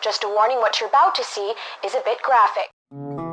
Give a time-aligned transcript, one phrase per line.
[0.00, 1.54] Just a warning what you're about to see
[1.84, 3.27] is a bit graphic.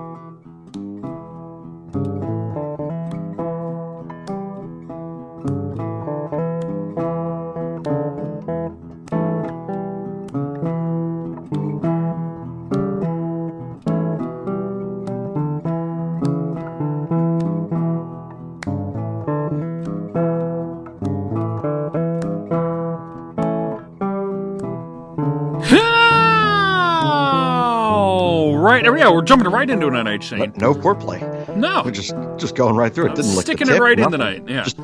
[29.06, 30.52] Yeah, we're jumping right into an night, Shane.
[30.56, 31.22] No foreplay.
[31.56, 33.16] No, We're just just going right through it.
[33.16, 34.50] Didn't look sticking the it tip, right in the night.
[34.50, 34.64] Yeah.
[34.64, 34.80] Just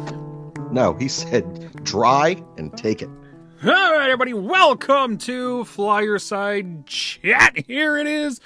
[0.71, 0.93] no.
[0.93, 3.09] He said dry and take it.
[3.63, 7.65] All right, everybody, welcome to Flyer Side Chat.
[7.65, 8.39] Here it is,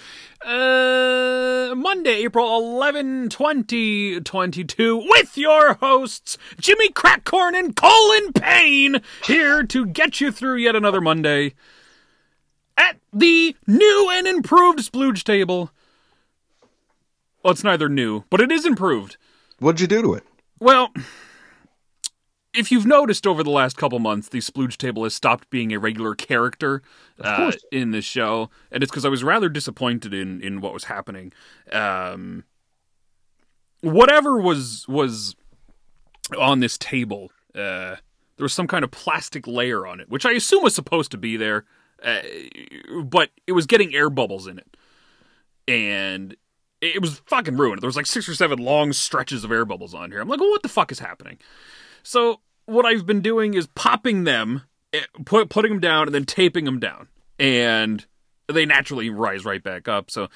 [0.46, 9.86] uh, Monday, April 11, 2022, with your hosts, Jimmy Crackcorn and Colin Payne, here to
[9.86, 11.54] get you through yet another Monday
[13.16, 15.72] the new and improved Splooge table.
[17.42, 19.18] Well, it's neither new, but it is improved.
[19.60, 20.24] What'd you do to it?
[20.60, 20.92] Well,
[22.54, 25.80] if you've noticed over the last couple months, the Splooge table has stopped being a
[25.80, 26.82] regular character
[27.22, 30.86] uh, in this show, and it's because I was rather disappointed in in what was
[30.86, 31.32] happening.
[31.72, 32.44] Um,
[33.82, 35.36] whatever was was
[36.38, 37.96] on this table, uh,
[38.38, 41.18] there was some kind of plastic layer on it, which I assume was supposed to
[41.18, 41.66] be there,
[42.04, 42.22] uh,
[43.04, 44.78] but it was getting air bubbles in it,
[45.68, 46.36] and
[46.82, 47.82] it was fucking ruined.
[47.82, 50.22] There was like six or seven long stretches of air bubbles on here.
[50.22, 51.38] I'm like, well, what the fuck is happening?
[52.04, 56.26] So what I've been doing is popping them, eh, put putting them down, and then
[56.26, 57.08] taping them down,
[57.40, 58.06] and
[58.48, 60.12] they naturally rise right back up.
[60.12, 60.28] So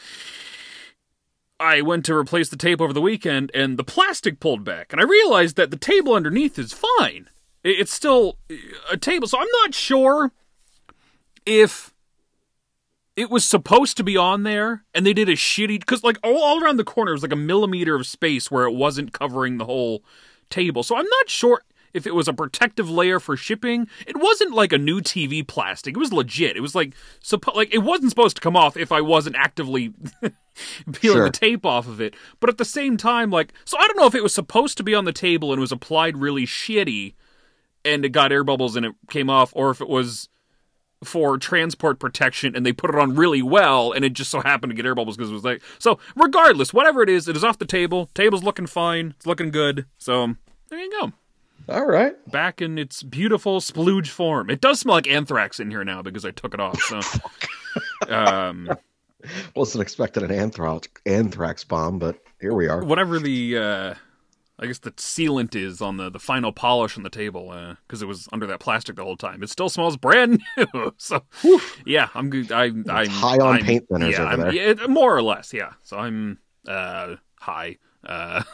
[1.60, 5.02] I went to replace the tape over the weekend, and the plastic pulled back, and
[5.02, 7.30] I realized that the table underneath is fine.
[7.64, 8.56] It's still eh,
[8.92, 10.32] a table, so I'm not sure
[11.46, 11.94] if
[13.16, 16.42] it was supposed to be on there and they did a shitty because like all,
[16.42, 19.66] all around the corner was like a millimeter of space where it wasn't covering the
[19.66, 20.04] whole
[20.50, 20.84] table.
[20.84, 21.62] So i'm not sure
[21.92, 23.88] if it was a protective layer for shipping.
[24.06, 25.96] It wasn't like a new tv plastic.
[25.96, 26.56] It was legit.
[26.56, 29.94] It was like suppo- like it wasn't supposed to come off if i wasn't actively
[30.94, 31.26] peeling Sure.
[31.26, 32.16] the tape off of it.
[32.40, 34.84] But at the same time like so i don't know if it was supposed to
[34.84, 37.16] be on the table and was applied really shitty
[37.84, 40.30] and it got air bubbles and it came off or if it was
[41.04, 44.70] for transport protection and they put it on really well and it just so happened
[44.72, 47.44] to get air bubbles because it was like so regardless whatever it is it is
[47.44, 48.10] off the table.
[48.14, 49.14] Table's looking fine.
[49.18, 49.86] It's looking good.
[49.98, 50.36] So
[50.70, 51.14] there you go.
[51.70, 52.16] All right.
[52.32, 54.50] back in its beautiful splooge form.
[54.50, 57.00] It does smell like anthrax in here now because i took it off so
[58.14, 58.70] um
[59.56, 62.84] Wasn't expecting an anthrax anthrax bomb, but here we are.
[62.84, 63.94] whatever the uh
[64.62, 68.08] I guess the sealant is on the, the final polish on the table because it
[68.08, 69.42] was under that plastic the whole time.
[69.42, 70.42] It still smells brand
[70.74, 70.94] new.
[70.98, 71.24] so
[71.86, 72.52] yeah, I'm good.
[72.52, 74.52] I, I'm high on I'm- paint thinners yeah, over I'm- there.
[74.54, 75.54] yeah, more or less.
[75.54, 75.74] Yeah.
[75.84, 77.78] So I'm uh, high.
[78.06, 78.44] Uh,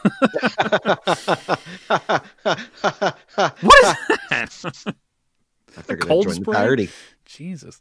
[3.60, 3.96] what is
[4.30, 4.94] that?
[5.76, 6.54] I figured I'd cold join the spray?
[6.54, 6.88] parody.
[7.24, 7.80] Jesus.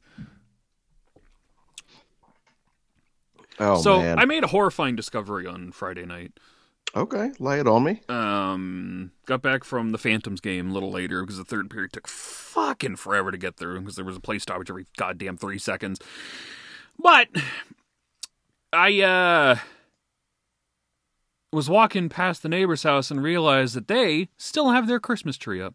[3.60, 4.20] Oh so man.
[4.20, 6.34] I made a horrifying discovery on Friday night.
[6.94, 8.02] Okay, lay it on me.
[8.10, 12.08] um got back from the phantoms game a little later because the third period took
[12.08, 16.00] fucking forever to get through because there was a play stoppage every goddamn three seconds
[16.98, 17.28] but
[18.72, 19.56] i uh
[21.52, 25.62] was walking past the neighbor's house and realized that they still have their christmas tree
[25.62, 25.74] up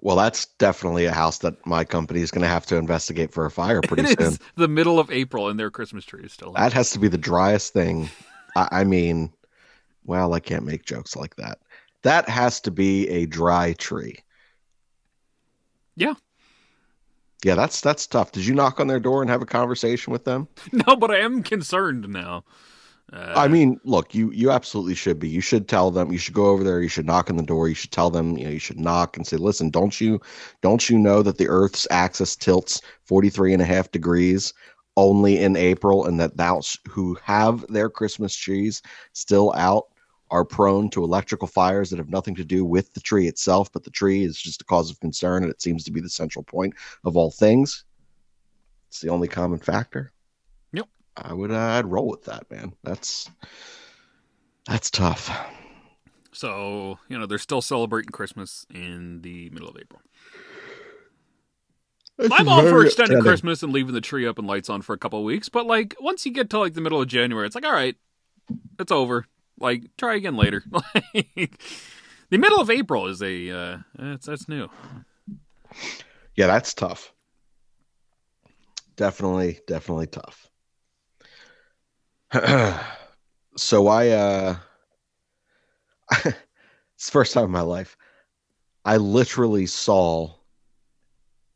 [0.00, 3.44] Well, that's definitely a house that my company is going to have to investigate for
[3.46, 4.28] a fire pretty it soon.
[4.32, 6.56] is the middle of april and their christmas tree is still up.
[6.56, 8.10] That has to be the driest thing.
[8.56, 9.32] I, I mean,
[10.04, 11.58] well, I can't make jokes like that.
[12.02, 14.16] That has to be a dry tree.
[15.96, 16.14] Yeah.
[17.44, 18.32] Yeah, that's that's tough.
[18.32, 20.48] Did you knock on their door and have a conversation with them?
[20.72, 22.44] no but i am concerned now
[23.12, 25.28] uh, I mean, look, you you absolutely should be.
[25.28, 26.12] You should tell them.
[26.12, 26.80] You should go over there.
[26.80, 27.68] You should knock on the door.
[27.68, 28.38] You should tell them.
[28.38, 30.20] You know, you should knock and say, "Listen, don't you
[30.62, 34.54] don't you know that the Earth's axis tilts 43 and a half degrees
[34.96, 38.80] only in April, and that those who have their Christmas trees
[39.12, 39.86] still out
[40.30, 43.84] are prone to electrical fires that have nothing to do with the tree itself, but
[43.84, 46.42] the tree is just a cause of concern, and it seems to be the central
[46.42, 46.74] point
[47.04, 47.84] of all things.
[48.88, 50.12] It's the only common factor.
[50.72, 50.88] Yep.
[51.16, 51.50] I would.
[51.50, 52.74] Uh, I'd roll with that, man.
[52.82, 53.30] That's
[54.66, 55.30] that's tough.
[56.32, 60.00] so you know they're still celebrating christmas in the middle of april
[62.30, 64.98] I'm all for extending Christmas and leaving the tree up and lights on for a
[64.98, 67.54] couple of weeks, but like once you get to like the middle of January, it's
[67.54, 67.96] like all right,
[68.78, 69.26] it's over.
[69.60, 70.64] Like try again later.
[70.72, 71.60] Like
[72.30, 74.68] the middle of April is a uh, that's that's new.
[76.36, 77.12] Yeah, that's tough.
[79.00, 80.50] definitely, definitely tough.
[83.56, 84.56] so I, uh,
[86.24, 86.26] it's
[87.06, 87.96] the first time in my life
[88.84, 90.34] I literally saw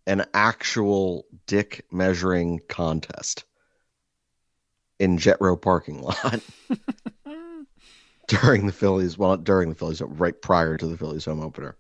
[0.06, 3.44] an actual dick measuring contest
[4.98, 6.40] in Jetro parking lot
[8.42, 11.76] during the Phillies, well, during the Phillies, right prior to the Phillies home opener.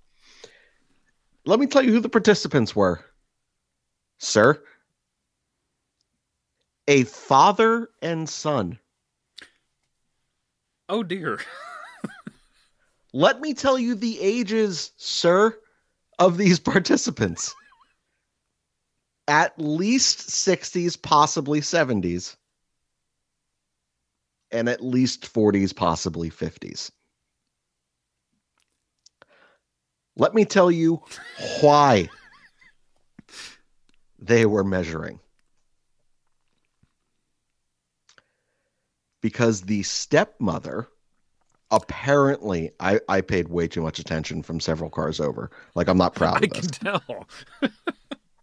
[1.46, 3.04] Let me tell you who the participants were,
[4.18, 4.62] sir.
[6.88, 8.78] A father and son.
[10.88, 11.40] Oh dear.
[13.12, 15.56] Let me tell you the ages, sir,
[16.18, 17.54] of these participants.
[19.26, 22.36] At least 60s, possibly 70s.
[24.54, 26.92] And at least 40s, possibly 50s.
[30.16, 31.02] Let me tell you
[31.60, 32.08] why
[34.20, 35.18] they were measuring.
[39.20, 40.86] Because the stepmother
[41.72, 45.50] apparently I, I paid way too much attention from several cars over.
[45.74, 46.70] Like I'm not proud I of can this.
[46.78, 47.26] tell.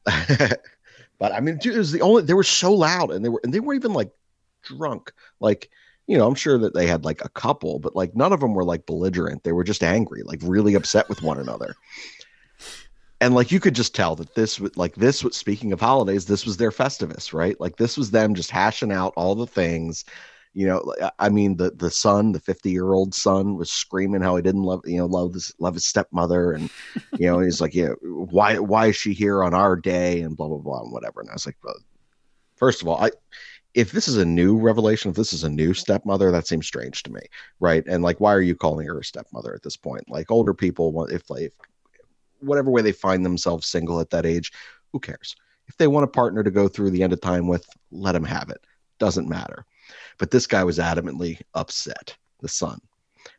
[1.20, 3.40] but I mean, dude, it was the only they were so loud and they were
[3.46, 4.12] and they weren't even like
[4.62, 5.14] drunk.
[5.40, 5.70] Like,
[6.08, 8.54] you know, I'm sure that they had like a couple, but like none of them
[8.54, 9.44] were like belligerent.
[9.44, 11.76] They were just angry, like really upset with one another.
[13.20, 16.26] And like you could just tell that this was like this was speaking of holidays,
[16.26, 17.60] this was their Festivus, right?
[17.60, 20.04] Like this was them just hashing out all the things
[20.54, 24.36] you know i mean the the son the 50 year old son was screaming how
[24.36, 26.70] he didn't love you know love this love his stepmother and
[27.18, 30.48] you know he's like yeah why why is she here on our day and blah
[30.48, 31.76] blah blah and whatever and i was like well,
[32.56, 33.10] first of all i
[33.74, 37.04] if this is a new revelation if this is a new stepmother that seems strange
[37.04, 37.22] to me
[37.60, 37.84] right?
[37.88, 40.10] And like why are you calling her a stepmother at this point?
[40.10, 41.54] Like older people if like
[42.40, 44.52] whatever way they find themselves single at that age
[44.92, 45.36] who cares?
[45.68, 48.26] If they want a partner to go through the end of time with let them
[48.26, 48.62] have it.
[49.00, 49.66] Doesn't matter.
[50.18, 52.80] But this guy was adamantly upset, the son.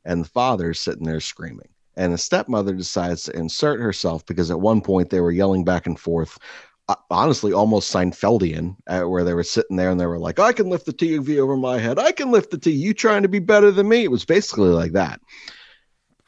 [0.05, 1.69] And the father's sitting there screaming.
[1.97, 5.87] And the stepmother decides to insert herself because at one point they were yelling back
[5.87, 6.39] and forth,
[7.11, 10.69] honestly, almost Seinfeldian, uh, where they were sitting there and they were like, I can
[10.69, 11.99] lift the TV over my head.
[11.99, 12.77] I can lift the TV.
[12.77, 14.05] You trying to be better than me?
[14.05, 15.21] It was basically like that.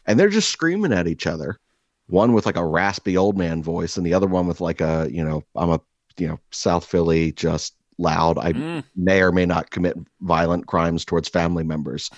[0.06, 1.58] And they're just screaming at each other.
[2.06, 5.08] One with like a raspy old man voice, and the other one with like a,
[5.10, 5.80] you know, I'm a,
[6.18, 8.38] you know, South Philly, just loud.
[8.38, 8.84] I Mm.
[8.94, 12.10] may or may not commit violent crimes towards family members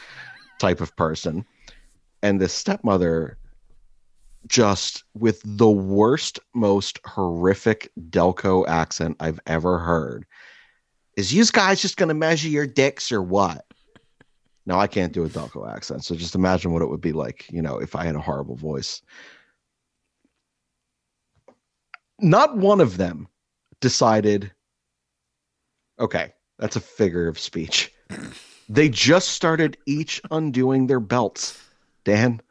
[0.59, 1.45] type of person.
[2.23, 3.39] And the stepmother
[4.47, 10.27] just with the worst, most horrific Delco accent I've ever heard.
[11.17, 13.65] Is you guys just gonna measure your dicks or what?
[14.67, 17.47] Now I can't do a Delco accent, so just imagine what it would be like,
[17.51, 19.03] you know, if I had a horrible voice.
[22.21, 23.29] Not one of them
[23.81, 24.53] decided
[25.99, 27.93] Okay, that's a figure of speech.
[28.69, 31.59] They just started each undoing their belts.
[32.05, 32.43] Dan.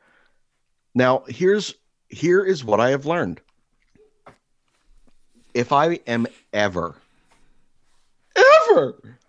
[0.94, 1.76] Now, here's
[2.10, 3.42] here is what I have learned.
[5.54, 6.96] If I am ever
[8.76, 9.20] ever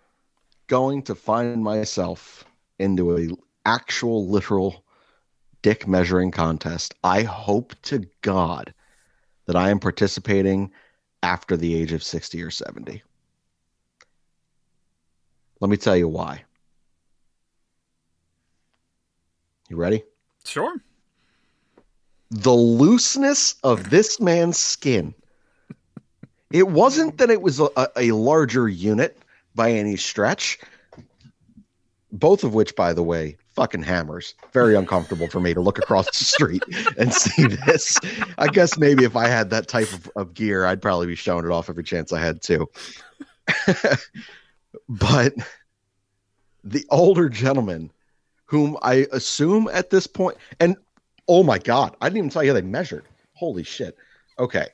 [0.67, 2.45] going to find myself
[2.79, 3.29] into a
[3.65, 4.83] actual literal
[5.61, 8.73] dick measuring contest, I hope to God
[9.45, 10.71] that I am participating
[11.23, 13.01] after the age of 60 or 70.
[15.59, 16.43] Let me tell you why.
[19.69, 20.03] You ready?
[20.45, 20.75] Sure.
[22.29, 25.13] The looseness of this man's skin.
[26.51, 29.17] It wasn't that it was a, a larger unit
[29.55, 30.59] by any stretch.
[32.11, 34.33] Both of which, by the way, fucking hammers.
[34.53, 36.63] Very uncomfortable for me to look across the street
[36.97, 37.97] and see this.
[38.37, 41.43] I guess maybe if I had that type of, of gear, I'd probably be showing
[41.43, 42.69] it off every chance I had to.
[44.89, 45.33] but
[46.63, 47.91] the older gentleman
[48.45, 50.77] whom I assume at this point, and
[51.27, 53.05] oh my God, I didn't even tell you how they measured.
[53.33, 53.97] Holy shit.
[54.39, 54.67] Okay.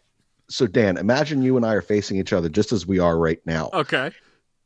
[0.50, 3.40] So, Dan, imagine you and I are facing each other just as we are right
[3.46, 3.70] now.
[3.74, 4.12] Okay.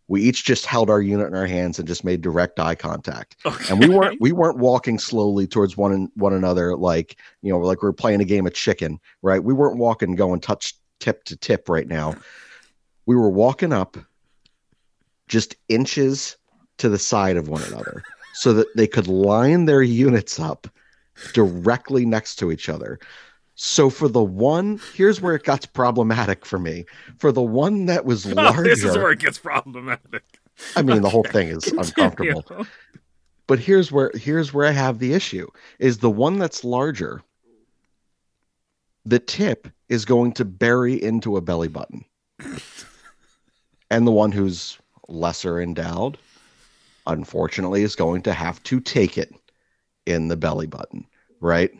[0.09, 3.35] We each just held our unit in our hands and just made direct eye contact.
[3.45, 3.65] Okay.
[3.69, 7.81] And we weren't we weren't walking slowly towards one one another like you know like
[7.81, 9.43] we are playing a game of chicken, right?
[9.43, 12.15] We weren't walking going touch tip to tip right now.
[13.05, 13.97] We were walking up
[15.27, 16.37] just inches
[16.77, 18.03] to the side of one another
[18.33, 20.67] so that they could line their units up
[21.33, 22.99] directly next to each other.
[23.55, 26.85] So for the one, here's where it got problematic for me.
[27.17, 30.23] For the one that was Oh, larger, this is where it gets problematic.
[30.75, 32.45] I mean the whole thing is uncomfortable.
[33.47, 35.47] But here's where here's where I have the issue
[35.79, 37.21] is the one that's larger.
[39.05, 42.03] The tip is going to bury into a belly button.
[43.89, 46.17] And the one who's lesser endowed,
[47.07, 49.33] unfortunately, is going to have to take it
[50.07, 51.05] in the belly button,
[51.41, 51.71] right?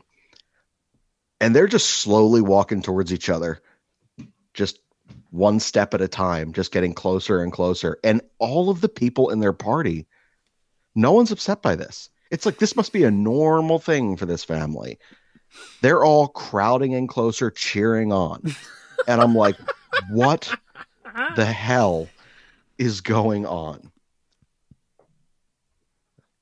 [1.40, 3.62] And they're just slowly walking towards each other,
[4.54, 4.80] just
[5.32, 7.98] one step at a time, just getting closer and closer.
[8.04, 10.08] And all of the people in their party,
[10.94, 12.10] no one's upset by this.
[12.30, 15.00] It's like this must be a normal thing for this family.
[15.82, 18.54] They're all crowding in closer, cheering on.
[19.08, 19.56] And I'm like,
[20.10, 20.54] what
[21.36, 22.10] the hell
[22.78, 23.92] is going on?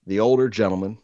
[0.08, 0.98] The older gentleman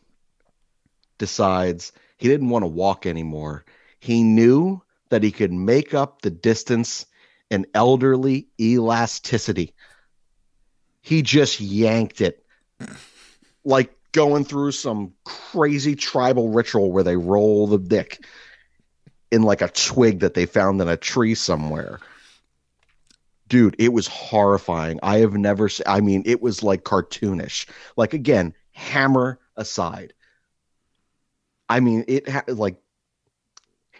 [1.21, 3.63] decides he didn't want to walk anymore.
[3.99, 7.05] He knew that he could make up the distance
[7.51, 9.75] in elderly elasticity.
[11.03, 12.43] He just yanked it
[13.63, 18.25] like going through some crazy tribal ritual where they roll the dick
[19.31, 21.99] in like a twig that they found in a tree somewhere.
[23.47, 24.99] Dude, it was horrifying.
[25.03, 27.67] I have never I mean, it was like cartoonish.
[27.95, 30.13] Like again, hammer aside.
[31.71, 32.75] I mean, it had like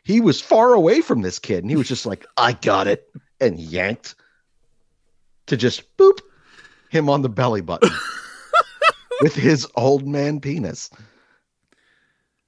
[0.04, 3.10] he was far away from this kid and he was just like, I got it
[3.40, 4.16] and yanked
[5.46, 6.20] to just boop
[6.90, 7.90] him on the belly button
[9.22, 10.90] with his old man penis.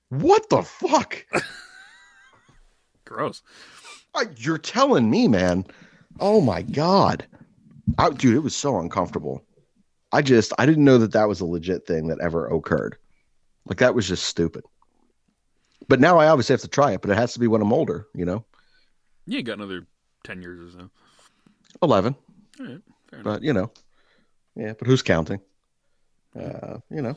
[0.09, 1.25] What the fuck?
[3.05, 3.43] Gross.
[4.13, 5.65] I, you're telling me, man.
[6.19, 7.25] Oh my god,
[7.97, 9.41] I, dude, it was so uncomfortable.
[10.11, 12.97] I just I didn't know that that was a legit thing that ever occurred.
[13.65, 14.65] Like that was just stupid.
[15.87, 17.73] But now I obviously have to try it, but it has to be when I'm
[17.73, 18.45] older, you know,
[19.25, 19.85] Yeah, you got another
[20.23, 20.89] ten years or so.
[21.81, 22.15] eleven.
[22.59, 23.23] All right, fair.
[23.23, 23.71] But you know,
[24.55, 24.73] yeah.
[24.73, 25.39] But who's counting?
[26.39, 27.15] Uh, you know,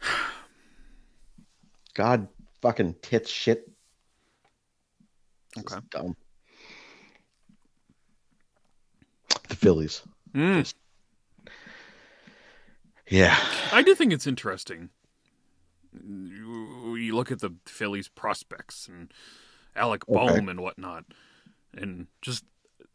[1.94, 2.28] God
[2.62, 3.70] fucking tits shit.
[5.56, 5.84] It's Okay.
[5.90, 6.16] dumb.
[9.48, 10.02] The Phillies.
[10.32, 10.72] Mm.
[13.08, 13.36] Yeah.
[13.72, 14.90] I do think it's interesting.
[17.00, 19.12] You, look at the Phillies prospects and
[19.76, 20.50] Alec Okay.
[20.50, 21.04] And whatnot,
[21.76, 22.44] and just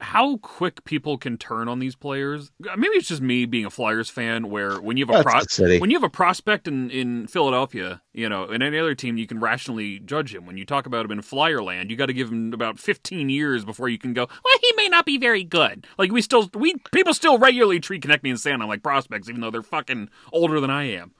[0.01, 2.51] how quick people can turn on these players.
[2.59, 5.89] Maybe it's just me being a Flyers fan, where when you have a pro- when
[5.89, 9.39] you have a prospect in, in Philadelphia, you know, in any other team, you can
[9.39, 10.45] rationally judge him.
[10.45, 13.63] When you talk about him in Flyerland, you got to give him about fifteen years
[13.63, 14.27] before you can go.
[14.27, 15.87] Well, he may not be very good.
[15.97, 19.51] Like we still, we people still regularly treat Konecny and Sanheim like prospects, even though
[19.51, 21.13] they're fucking older than I am.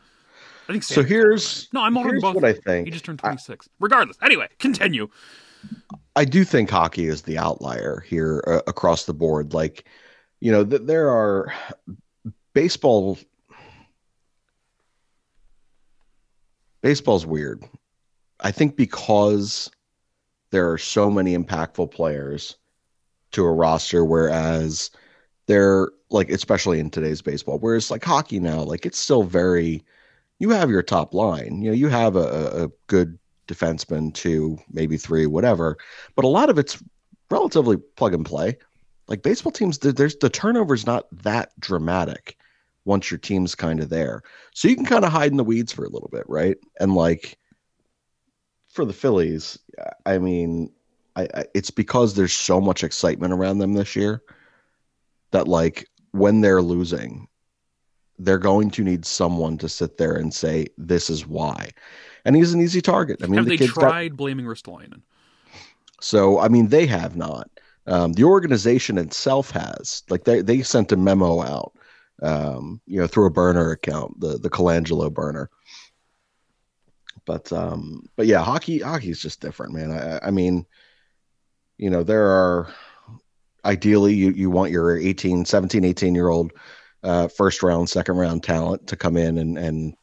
[0.67, 0.84] I think.
[0.84, 2.36] So here's no, I'm older than both.
[2.36, 2.88] what I think.
[2.88, 3.69] He just turned 26.
[3.79, 4.17] Regardless.
[4.22, 5.10] Anyway, continue.
[6.15, 9.53] I do think hockey is the outlier here uh, across the board.
[9.53, 9.86] Like,
[10.39, 11.53] you know, th- there are
[12.53, 13.17] baseball.
[16.81, 17.63] Baseball's weird.
[18.41, 19.72] I think because
[20.51, 22.57] there are so many impactful players
[23.31, 24.91] to a roster, whereas
[25.48, 29.84] they're like, especially in today's baseball, whereas like hockey now, like it's still very,
[30.39, 34.98] you have your top line, you know, you have a, a good defenseman, two, maybe
[34.98, 35.77] three, whatever,
[36.15, 36.82] but a lot of it's
[37.30, 38.58] relatively plug and play.
[39.08, 42.38] Like baseball teams, there's the turnover's not that dramatic
[42.86, 44.24] once your team's kind of there.
[44.54, 46.58] So you can kind of hide in the weeds for a little bit, right?
[46.80, 47.38] And like
[48.70, 49.60] for the Phillies,
[50.06, 50.72] I mean,
[51.15, 54.22] I, I it's because there's so much excitement around them this year
[55.32, 57.27] that like when they're losing,
[58.19, 61.69] they're going to need someone to sit there and say this is why.
[62.24, 63.19] And he's an easy target.
[63.22, 65.01] I mean, Have the they kid's got- tried blaming Ristolainen?
[66.01, 67.50] so I mean, they have not.
[67.88, 70.03] Um, the organization itself has.
[70.10, 71.74] Like they they sent a memo out,
[72.24, 75.50] um, you know, through a burner account, the the Colangelo burner.
[77.25, 79.91] But um, but yeah, hockey hockey is just different, man.
[79.91, 80.65] I I mean,
[81.77, 82.74] you know, there are
[83.63, 86.51] ideally you you want your 18, 17, 18 year old
[87.06, 89.96] uh, first round, second round talent to come in and and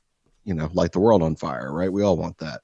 [0.44, 1.92] you know light the world on fire, right?
[1.92, 2.62] We all want that.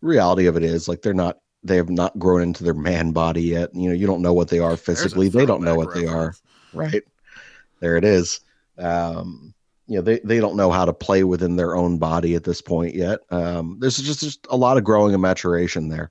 [0.00, 3.42] Reality of it is like they're not they have not grown into their man body
[3.42, 3.74] yet.
[3.74, 5.28] You know, you don't know what they are physically.
[5.28, 6.34] They don't know what they are.
[6.72, 7.02] Right.
[7.80, 8.40] There it is.
[8.78, 9.54] Um,
[9.86, 12.60] you know, they, they don't know how to play within their own body at this
[12.60, 13.20] point yet.
[13.30, 16.10] Um, there's just, just a lot of growing and maturation there.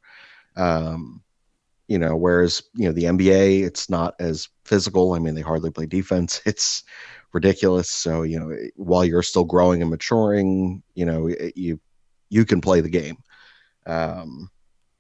[0.56, 1.24] Um,
[1.88, 5.14] you know, whereas, you know, the NBA, it's not as physical.
[5.14, 6.42] I mean, they hardly play defense.
[6.46, 6.84] It's
[7.34, 7.90] ridiculous.
[7.90, 11.80] So, you know, while you're still growing and maturing, you know, you,
[12.30, 13.18] you can play the game.
[13.86, 14.50] Um,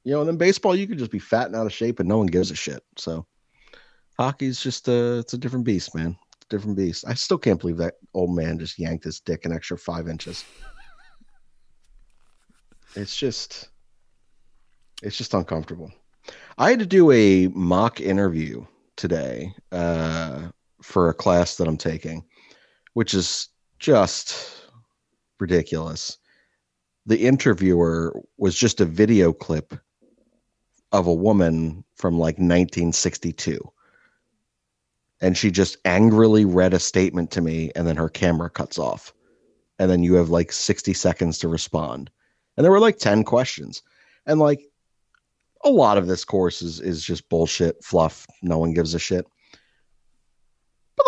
[0.03, 2.09] you know, and then baseball, you could just be fat and out of shape and
[2.09, 2.83] no one gives a shit.
[2.97, 3.25] So
[4.17, 6.17] hockey's just a, it's a different beast, man.
[6.49, 7.05] Different beast.
[7.07, 10.43] I still can't believe that old man just yanked his dick an extra five inches.
[12.95, 13.69] It's just,
[15.01, 15.91] it's just uncomfortable.
[16.57, 20.49] I had to do a mock interview today uh,
[20.83, 22.23] for a class that I'm taking,
[22.93, 23.49] which is
[23.79, 24.37] just
[25.39, 26.17] ridiculous.
[27.05, 29.73] The interviewer was just a video clip
[30.91, 33.59] of a woman from like 1962.
[35.21, 39.13] And she just angrily read a statement to me, and then her camera cuts off.
[39.79, 42.09] And then you have like 60 seconds to respond.
[42.55, 43.81] And there were like 10 questions.
[44.25, 44.61] And like
[45.63, 48.27] a lot of this course is, is just bullshit, fluff.
[48.41, 49.25] No one gives a shit.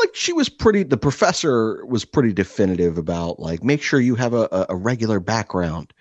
[0.05, 4.33] Like she was pretty, the professor was pretty definitive about like, make sure you have
[4.33, 5.93] a, a regular background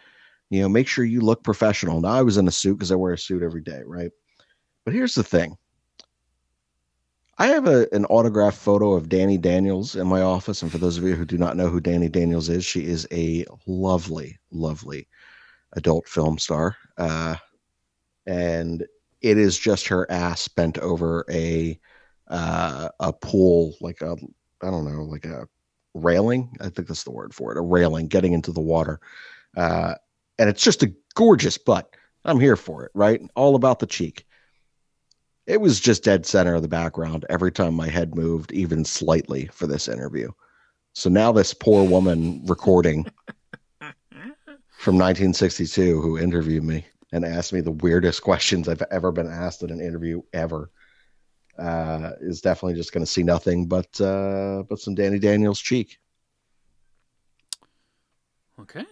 [0.51, 2.01] you know, make sure you look professional.
[2.01, 4.11] Now I was in a suit because I wear a suit every day, right?
[4.85, 5.57] But here's the thing.
[7.39, 10.63] I have a, an autographed photo of Dani Daniels in my office.
[10.63, 13.09] And for those of you who do not know who Dani Daniels is, she is
[13.11, 15.09] a lovely, lovely
[15.73, 16.77] adult film star.
[16.97, 17.35] Uh,
[18.27, 18.87] and
[19.23, 21.81] it is just her ass bent over a
[22.35, 24.17] uh, a pool, like a
[24.61, 25.47] I don't know, like a
[25.95, 26.57] railing.
[26.61, 29.01] I think that's the word for it, a railing getting into the water.
[29.57, 29.95] Uh,
[30.39, 31.95] and it's just a gorgeous butt.
[32.25, 33.21] I'm here for it, right?
[33.37, 34.27] All about the cheek.
[35.47, 39.47] It was just dead center of the background every time my head moved, even slightly,
[39.53, 40.33] for this interview.
[40.95, 43.05] So now this poor woman recording
[43.81, 49.63] from 1962 who interviewed me and asked me the weirdest questions I've ever been asked
[49.63, 50.71] in an interview ever
[51.59, 55.99] uh, is definitely just going to see nothing but uh, but some Dani Daniels cheek.
[58.61, 58.87] Okay.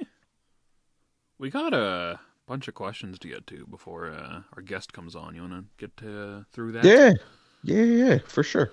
[1.38, 5.34] We got a bunch of questions to get to before uh, our guest comes on.
[5.34, 6.84] You want to get uh, through that?
[6.84, 7.12] Yeah,
[7.62, 8.70] yeah, yeah, for sure.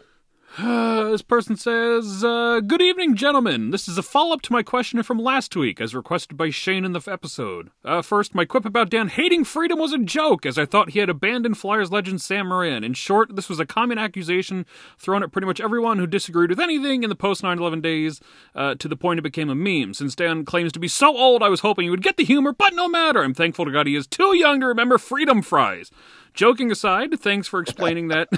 [0.58, 3.72] Uh, this person says, uh, Good evening, gentlemen.
[3.72, 6.86] This is a follow up to my question from last week, as requested by Shane
[6.86, 7.70] in the f- episode.
[7.86, 11.00] Uh, first, my quip about Dan hating freedom was a joke, as I thought he
[11.00, 12.84] had abandoned Flyers legend Sam Morin.
[12.84, 14.65] In short, this was a common accusation
[14.98, 18.22] thrown at pretty much everyone who disagreed with anything in the post 9 11 days,
[18.56, 19.93] uh, to the point it became a meme.
[19.93, 22.54] Since Dan claims to be so old, I was hoping he would get the humor,
[22.54, 23.23] but no matter.
[23.23, 25.91] I'm thankful to God he is too young to remember freedom fries.
[26.39, 28.30] Joking aside, thanks for explaining that.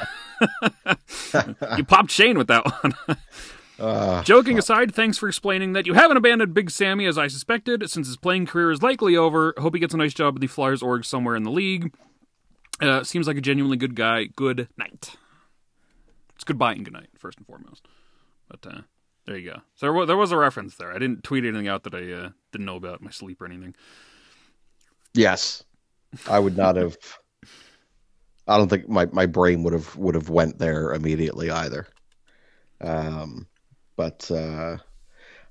[1.78, 2.96] you popped Shane with that one.
[3.80, 7.88] Uh, Joking aside, thanks for explaining that you haven't abandoned Big Sammy as I suspected,
[7.92, 9.54] since his playing career is likely over.
[9.60, 11.94] Hope he gets a nice job with the Flyers org somewhere in the league.
[12.82, 14.26] Uh, seems like a genuinely good guy.
[14.36, 15.16] Good night.
[16.34, 17.88] It's goodbye and good night, first and foremost.
[18.50, 18.82] But uh,
[19.28, 19.58] there you go.
[19.76, 20.92] So there was, there was a reference there.
[20.92, 23.76] I didn't tweet anything out that I uh, didn't know about my sleep or anything.
[25.14, 25.64] yes,
[26.28, 26.98] I would not have.
[28.52, 31.88] I don't think my, my brain would have would have went there immediately either.
[32.82, 33.48] Um,
[33.96, 34.78] but uh,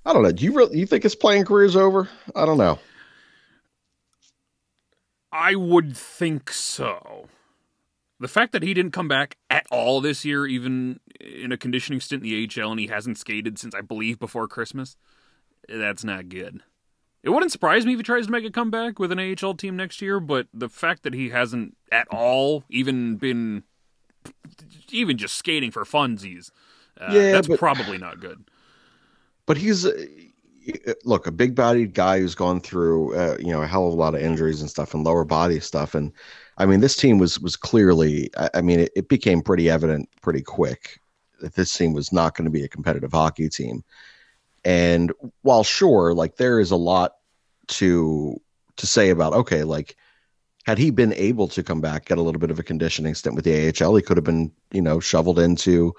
[0.05, 0.33] I don't know.
[0.33, 2.09] Do you really you think his playing career is over?
[2.35, 2.79] I don't know.
[5.33, 7.29] I would think so.
[8.19, 12.01] The fact that he didn't come back at all this year, even in a conditioning
[12.01, 14.97] stint in the AHL, and he hasn't skated since I believe before Christmas,
[15.69, 16.63] that's not good.
[17.23, 19.77] It wouldn't surprise me if he tries to make a comeback with an AHL team
[19.77, 23.63] next year, but the fact that he hasn't at all even been
[24.91, 26.51] even just skating for funsies,
[27.01, 28.45] uh, Yeah, that's but- probably not good.
[29.47, 29.93] But he's uh,
[31.05, 33.97] look a big bodied guy who's gone through uh, you know a hell of a
[33.97, 36.13] lot of injuries and stuff and lower body stuff and
[36.59, 40.09] I mean this team was was clearly I, I mean it, it became pretty evident
[40.23, 41.01] pretty quick
[41.41, 43.83] that this team was not going to be a competitive hockey team.
[44.65, 47.13] And while sure, like there is a lot
[47.69, 48.41] to
[48.77, 49.97] to say about okay, like
[50.65, 53.35] had he been able to come back, get a little bit of a conditioning stint
[53.35, 55.95] with the AHL, he could have been, you know, shoveled into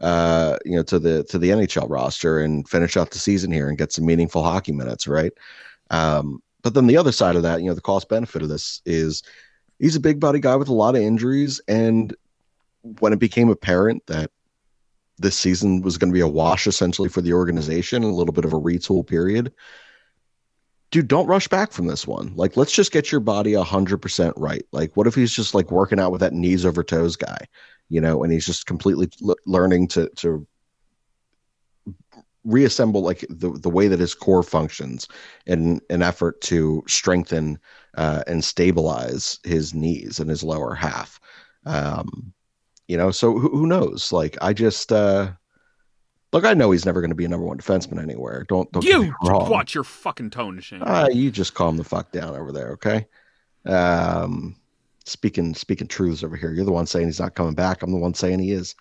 [0.00, 3.68] uh, you know, to the to the NHL roster and finish out the season here
[3.68, 5.32] and get some meaningful hockey minutes, right?
[5.90, 8.82] Um, but then the other side of that, you know, the cost benefit of this
[8.84, 9.22] is
[9.78, 12.14] he's a big body guy with a lot of injuries, and
[13.00, 14.30] when it became apparent that
[15.18, 18.44] this season was going to be a wash essentially for the organization, a little bit
[18.44, 19.52] of a retool period.
[20.90, 22.32] Dude, don't rush back from this one.
[22.36, 24.64] Like, let's just get your body a hundred percent right.
[24.72, 27.38] Like, what if he's just like working out with that knees over toes guy,
[27.88, 30.46] you know, and he's just completely l- learning to to
[32.44, 35.08] reassemble like the the way that his core functions
[35.46, 37.58] in an effort to strengthen
[37.96, 41.18] uh, and stabilize his knees and his lower half.
[41.64, 42.32] Um,
[42.88, 44.12] you know, so who, who knows?
[44.12, 45.32] Like, I just uh,
[46.32, 46.44] look.
[46.44, 48.44] I know he's never going to be a number one defenseman anywhere.
[48.48, 49.50] Don't don't You wrong.
[49.50, 50.82] watch your fucking tone, Shane.
[50.84, 53.06] Ah, you just calm the fuck down over there, okay?
[53.64, 54.56] Um,
[55.04, 56.52] speaking speaking truths over here.
[56.52, 57.82] You're the one saying he's not coming back.
[57.82, 58.74] I'm the one saying he is.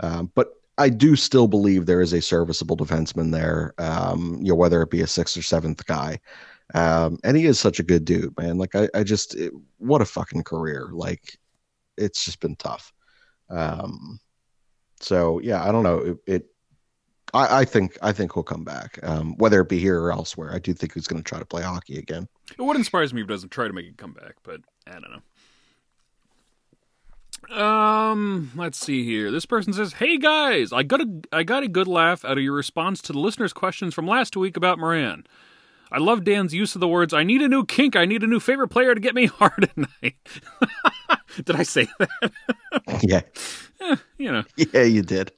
[0.00, 3.74] Um, but I do still believe there is a serviceable defenseman there.
[3.78, 6.20] Um, you know, whether it be a sixth or seventh guy.
[6.74, 8.58] Um, and he is such a good dude, man.
[8.58, 10.88] Like I, I just it- what a fucking career.
[10.92, 11.38] Like
[11.96, 12.92] it's just been tough.
[13.50, 14.20] Um,
[15.00, 15.98] So yeah, I don't know.
[15.98, 16.46] It, it
[17.34, 20.52] I, I think I think he'll come back, um, whether it be here or elsewhere.
[20.52, 22.26] I do think he's going to try to play hockey again.
[22.50, 25.10] It wouldn't surprise me if he doesn't try to make a comeback, but I don't
[25.10, 25.22] know.
[27.54, 29.30] Um, let's see here.
[29.30, 32.44] This person says, "Hey guys, I got a I got a good laugh out of
[32.44, 35.24] your response to the listeners' questions from last week about Morin.
[35.90, 38.26] I love Dan's use of the words, I need a new kink, I need a
[38.26, 40.16] new favorite player to get me hard at night.
[41.44, 42.32] did I say that?
[43.02, 43.20] yeah.
[43.80, 44.44] Eh, you know.
[44.56, 45.32] Yeah, you did.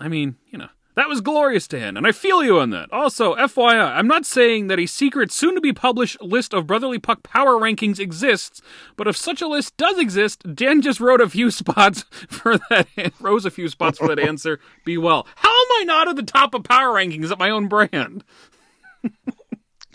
[0.00, 0.68] I mean, you know.
[0.94, 2.92] That was glorious, Dan, and I feel you on that.
[2.92, 6.98] Also, FYI, I'm not saying that a secret, soon to be published list of Brotherly
[6.98, 8.60] Puck power rankings exists,
[8.96, 12.88] but if such a list does exist, Dan just wrote a few spots for that,
[13.20, 14.60] rose a few spots for that answer.
[14.84, 15.26] Be well.
[15.36, 18.22] How am I not at the top of power rankings at my own brand?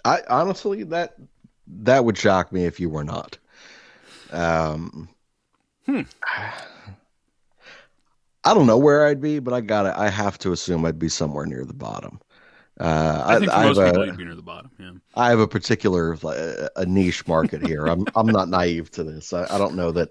[0.03, 1.15] I honestly that
[1.67, 3.38] that would shock me if you were not.
[4.31, 5.09] Um,
[5.85, 6.01] hmm.
[8.43, 10.99] I don't know where I'd be, but I got to I have to assume I'd
[10.99, 12.19] be somewhere near the bottom.
[12.79, 14.71] Uh, I think I, most have people, a, you'd be near the bottom.
[14.79, 14.91] Yeah.
[15.15, 16.17] I have a particular
[16.75, 17.87] a niche market here.
[17.87, 19.33] I'm I'm not naive to this.
[19.33, 20.09] I, I don't know that.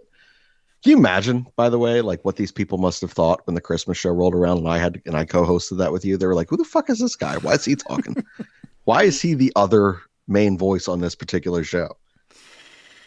[0.82, 3.60] Can you imagine, by the way, like what these people must have thought when the
[3.60, 6.16] Christmas show rolled around and I had and I co-hosted that with you?
[6.16, 7.38] They were like, "Who the fuck is this guy?
[7.38, 8.16] Why is he talking?
[8.84, 11.96] Why is he the other main voice on this particular show?"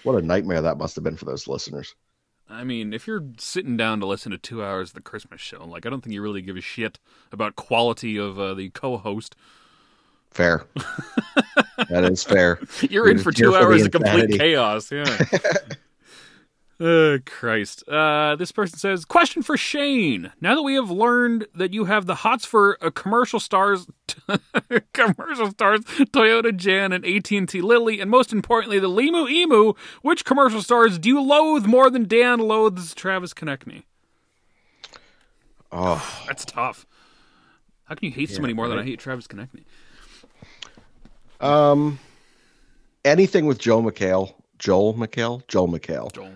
[0.03, 1.95] What a nightmare that must have been for those listeners.
[2.49, 5.63] I mean, if you're sitting down to listen to two hours of the Christmas show,
[5.65, 6.97] like I don't think you really give a shit
[7.31, 9.35] about quality of uh, the co-host.
[10.31, 10.65] Fair.
[11.89, 12.59] that is fair.
[12.81, 14.91] You're, in for two hours of complete chaos.
[14.91, 15.17] Yeah.
[16.81, 17.83] Oh, Christ.
[17.89, 20.31] Uh, this person says, question for Shane.
[20.39, 23.85] Now that we have learned that you have the hots for a commercial stars,
[24.93, 30.61] commercial stars, Toyota Jan and AT&T Lily, and most importantly, the Limu Emu, which commercial
[30.61, 33.83] stars do you loathe more than Dan loathes Travis Konecny?
[35.73, 36.23] Oh.
[36.27, 36.85] That's tough.
[37.83, 38.69] How can you hate yeah, somebody more right?
[38.69, 39.65] than I hate Travis Konecny?
[41.41, 41.99] Um,
[43.03, 46.13] anything with Joe McHale, Joel McHale, Joel McHale.
[46.13, 46.31] Joel.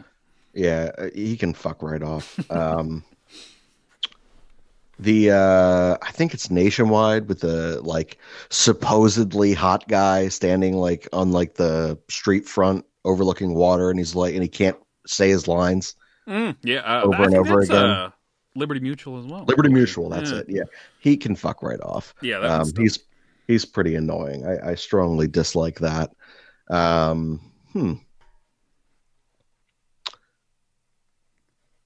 [0.53, 2.39] Yeah, uh, he can fuck right off.
[2.51, 3.03] Um,
[4.99, 8.17] the uh, I think it's nationwide with the like
[8.49, 14.33] supposedly hot guy standing like on like the street front overlooking water, and he's like,
[14.33, 15.95] and he can't say his lines.
[16.27, 17.85] Mm, yeah, uh, over and over again.
[17.85, 18.09] Uh,
[18.55, 19.45] Liberty Mutual as well.
[19.45, 20.37] Liberty Mutual, that's yeah.
[20.37, 20.45] it.
[20.47, 20.63] Yeah,
[20.99, 22.13] he can fuck right off.
[22.21, 22.99] Yeah, um, he's
[23.47, 24.45] he's pretty annoying.
[24.45, 26.11] I, I strongly dislike that.
[26.69, 27.93] Um, hmm.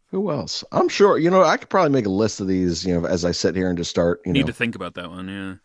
[0.10, 0.64] Who else?
[0.72, 1.18] I'm sure.
[1.18, 2.86] You know, I could probably make a list of these.
[2.86, 4.22] You know, as I sit here and just start.
[4.26, 5.28] You need know, to think about that one.
[5.28, 5.56] Yeah.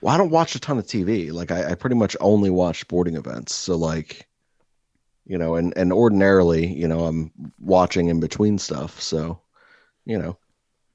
[0.00, 1.32] Well, I don't watch a ton of TV.
[1.32, 3.54] Like, I, I pretty much only watch sporting events.
[3.54, 4.28] So, like,
[5.26, 9.00] you know, and and ordinarily, you know, I'm watching in between stuff.
[9.00, 9.40] So,
[10.04, 10.36] you know,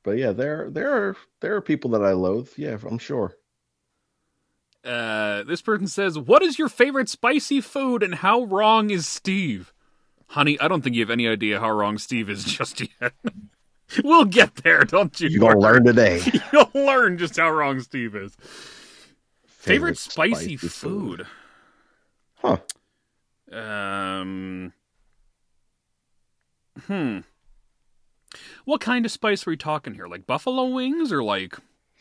[0.03, 2.49] but yeah, there there are there are people that I loathe.
[2.57, 3.35] Yeah, I'm sure.
[4.83, 9.73] Uh, this person says, "What is your favorite spicy food, and how wrong is Steve?"
[10.27, 13.13] Honey, I don't think you have any idea how wrong Steve is just yet.
[14.03, 15.29] we'll get there, don't you?
[15.29, 16.21] You're gonna learn today.
[16.53, 18.35] You'll learn just how wrong Steve is.
[19.45, 21.27] Favorite, Favorite spicy, spicy food.
[22.41, 22.57] food.
[23.51, 23.57] Huh.
[23.57, 24.73] Um.
[26.87, 27.19] Hmm.
[28.65, 30.07] What kind of spice are we talking here?
[30.07, 31.57] Like buffalo wings or like?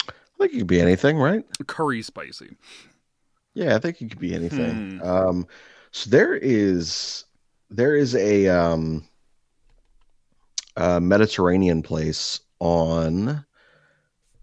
[0.09, 1.45] I think it could be anything, right?
[1.67, 2.57] Curry spicy.
[3.55, 4.99] Yeah, I think it could be anything.
[4.99, 5.03] Hmm.
[5.03, 5.47] Um,
[5.93, 7.25] so there is
[7.71, 9.05] there is a um
[10.77, 13.45] a Mediterranean place on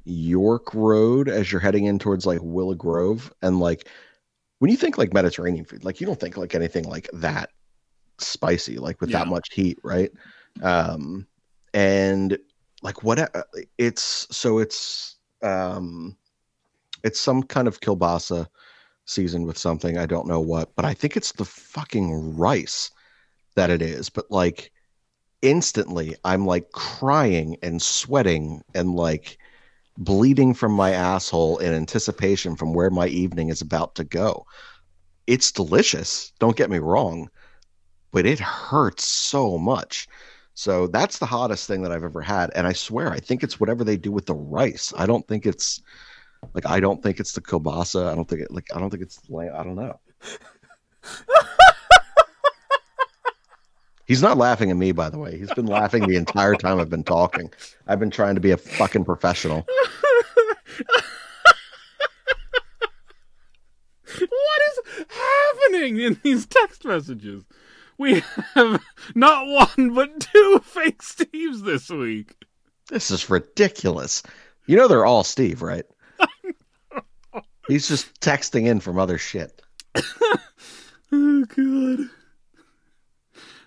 [0.06, 3.34] York Road as you're heading in towards like Willow Grove.
[3.42, 3.88] And like
[4.60, 7.50] when you think like Mediterranean food, like you don't think like anything like that
[8.18, 9.20] spicy, like with yeah.
[9.20, 10.12] that much heat, right?
[10.62, 11.28] Um
[11.74, 12.38] and
[12.82, 13.32] like what
[13.78, 16.16] it's so it's um
[17.04, 18.48] it's some kind of kielbasa
[19.06, 22.92] seasoned with something i don't know what but i think it's the fucking rice
[23.56, 24.72] that it is, but like
[25.42, 29.38] instantly I'm like crying and sweating and like
[29.98, 34.46] bleeding from my asshole in anticipation from where my evening is about to go.
[35.28, 37.30] It's delicious, don't get me wrong,
[38.12, 40.08] but it hurts so much.
[40.54, 42.52] So that's the hottest thing that I've ever had.
[42.56, 44.94] And I swear, I think it's whatever they do with the rice.
[44.98, 45.82] I don't think it's
[46.54, 48.12] like, I don't think it's the kielbasa.
[48.12, 50.00] I don't think it, like, I don't think it's, I don't know.
[54.12, 55.38] He's not laughing at me, by the way.
[55.38, 57.50] He's been laughing the entire time I've been talking.
[57.88, 59.66] I've been trying to be a fucking professional.
[64.20, 67.46] what is happening in these text messages?
[67.98, 68.22] We
[68.56, 68.84] have
[69.16, 72.36] not one but two fake Steves this week.
[72.90, 74.24] This is ridiculous.
[74.66, 75.86] You know they're all Steve, right?
[77.70, 79.62] He's just texting in from other shit.
[81.14, 82.10] Oh god.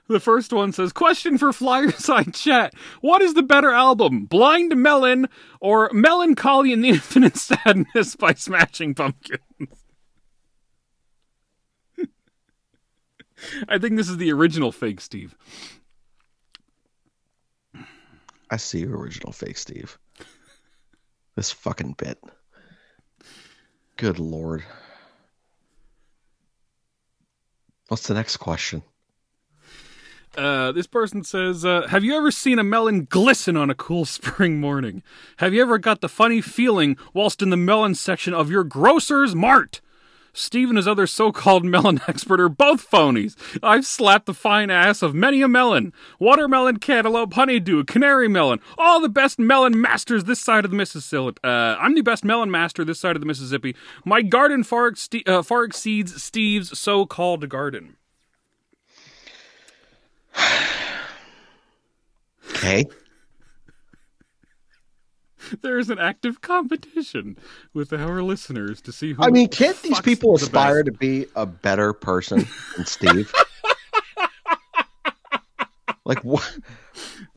[0.06, 5.28] The first one says, "Question for Flyerside chat: What is the better album, Blind Melon
[5.60, 9.40] or Melancholy and the Infinite Sadness by Smashing Pumpkins?"
[13.68, 15.34] I think this is the original fake Steve.
[18.50, 19.98] I see original fake Steve.
[21.34, 22.22] This fucking bit.
[23.96, 24.64] Good lord.
[27.88, 28.82] What's the next question?
[30.36, 34.04] Uh, this person says, uh, "Have you ever seen a melon glisten on a cool
[34.16, 35.02] spring morning?
[35.38, 39.34] Have you ever got the funny feeling whilst in the melon section of your grocer's
[39.34, 39.80] mart?"
[40.36, 43.36] Steve and his other so-called melon expert are both phonies.
[43.62, 45.92] I've slapped the fine ass of many a melon.
[46.18, 48.58] Watermelon, cantaloupe, honeydew, canary melon.
[48.76, 51.38] All the best melon masters this side of the Mississippi.
[51.44, 53.76] Uh, I'm the best melon master this side of the Mississippi.
[54.04, 57.96] My garden far, ex- uh, far exceeds Steve's so-called garden.
[62.50, 62.86] Okay.
[65.60, 67.36] There is an active competition
[67.74, 69.22] with our listeners to see who.
[69.22, 70.86] I mean, can't these people the aspire best.
[70.86, 73.30] to be a better person than Steve?
[76.04, 76.58] like what?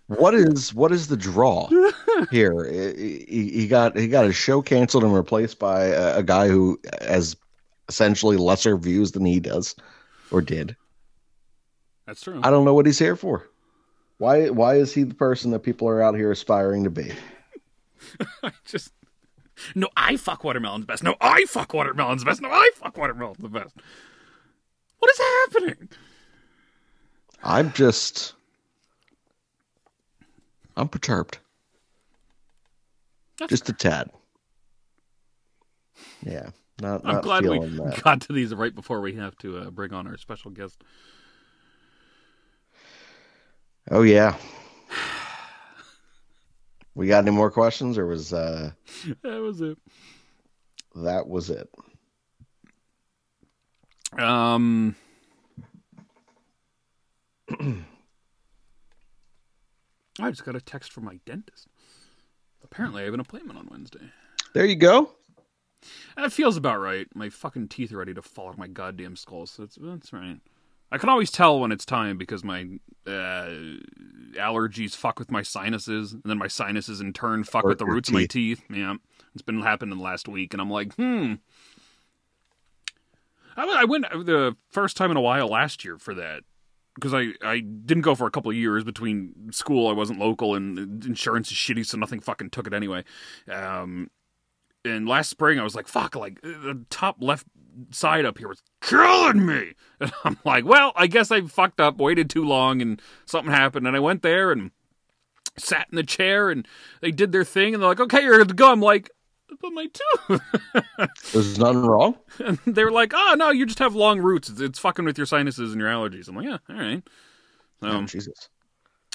[0.07, 1.67] What is what is the draw
[2.31, 2.63] here?
[2.71, 6.79] He, he- got he got his show canceled and replaced by a, a guy who
[7.01, 7.35] has
[7.89, 9.75] essentially lesser views than he does
[10.31, 10.77] or did.
[12.07, 12.39] That's true.
[12.43, 13.47] I don't know what he's here for.
[14.17, 17.11] Why why is he the person that people are out here aspiring to be?
[18.43, 18.91] I just.
[19.75, 21.03] No, I fuck watermelons best.
[21.03, 22.41] No, I fuck watermelons best.
[22.41, 23.75] No, I fuck watermelons the best.
[24.99, 25.89] What is happening?
[27.43, 28.33] I'm just
[30.77, 31.39] I'm perturbed.
[33.39, 34.09] That's Just a tad.
[36.23, 36.51] Yeah.
[36.79, 38.03] Not, I'm not glad we that.
[38.03, 40.83] got to these right before we have to uh, bring on our special guest.
[43.89, 44.35] Oh yeah.
[46.95, 48.71] We got any more questions or was uh
[49.23, 49.77] That was it.
[50.95, 51.69] that was it?
[54.17, 54.95] Um.
[60.19, 61.67] I just got a text from my dentist.
[62.63, 64.09] Apparently, I have an appointment on Wednesday.
[64.53, 65.11] There you go.
[66.15, 67.07] That feels about right.
[67.13, 70.11] My fucking teeth are ready to fall out of my goddamn skull, so that's, that's
[70.11, 70.39] right.
[70.91, 72.67] I can always tell when it's time because my
[73.05, 73.49] uh,
[74.35, 77.85] allergies fuck with my sinuses, and then my sinuses in turn fuck Hurt with the
[77.85, 78.59] roots of my teeth.
[78.59, 78.63] teeth.
[78.69, 78.95] Yeah,
[79.33, 81.35] it's been happening the last week, and I'm like, hmm.
[83.55, 86.43] I, went- I went the first time in a while last year for that
[86.95, 89.87] because I, I didn't go for a couple of years between school.
[89.87, 93.03] I wasn't local, and insurance is shitty, so nothing fucking took it anyway.
[93.51, 94.09] Um,
[94.85, 97.45] and last spring I was like, fuck, like the top left
[97.91, 99.73] side up here was killing me.
[99.99, 103.87] And I'm like, well, I guess I fucked up, waited too long, and something happened.
[103.87, 104.69] And I went there and
[105.57, 106.67] sat in the chair, and
[107.01, 108.71] they did their thing, and they're like, okay, you're good to go.
[108.71, 109.09] I'm like,
[109.59, 110.41] but my tooth.
[111.33, 112.15] There's nothing wrong.
[112.37, 114.49] and they were like, oh, no, you just have long roots.
[114.49, 116.27] It's, it's fucking with your sinuses and your allergies.
[116.27, 117.03] I'm like, yeah, all right.
[117.81, 118.49] oh, Um, Jesus.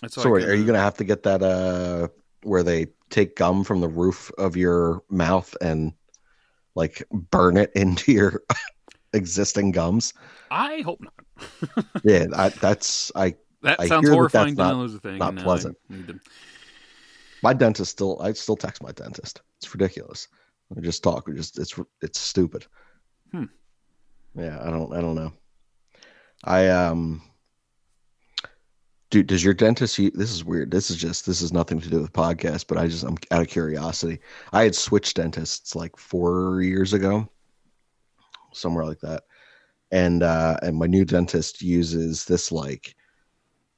[0.00, 2.08] that's all I Sorry, could, are you uh, gonna have to get that uh
[2.42, 5.92] where they take gum from the roof of your mouth and
[6.74, 8.42] like burn it into your
[9.12, 10.14] existing gums?
[10.50, 11.12] I hope not.
[12.04, 15.18] Yeah, I, that's I That I sounds that horrifying know not- thing.
[15.18, 15.76] not pleasant.
[15.90, 16.20] to-
[17.42, 19.40] my dentist still I still text my dentist.
[19.58, 20.28] It's ridiculous.
[20.68, 21.26] We just talk.
[21.26, 22.66] We just it's it's stupid.
[23.32, 23.44] Hmm.
[24.36, 25.32] Yeah, I don't I don't know.
[26.44, 27.22] I um
[29.12, 30.70] dude, does your dentist u- this is weird.
[30.72, 33.42] This is just this is nothing to do with podcast, but I just I'm out
[33.42, 34.18] of curiosity.
[34.52, 37.28] I had switched dentists like four years ago.
[38.52, 39.24] Somewhere like that.
[39.92, 42.96] And uh and my new dentist uses this like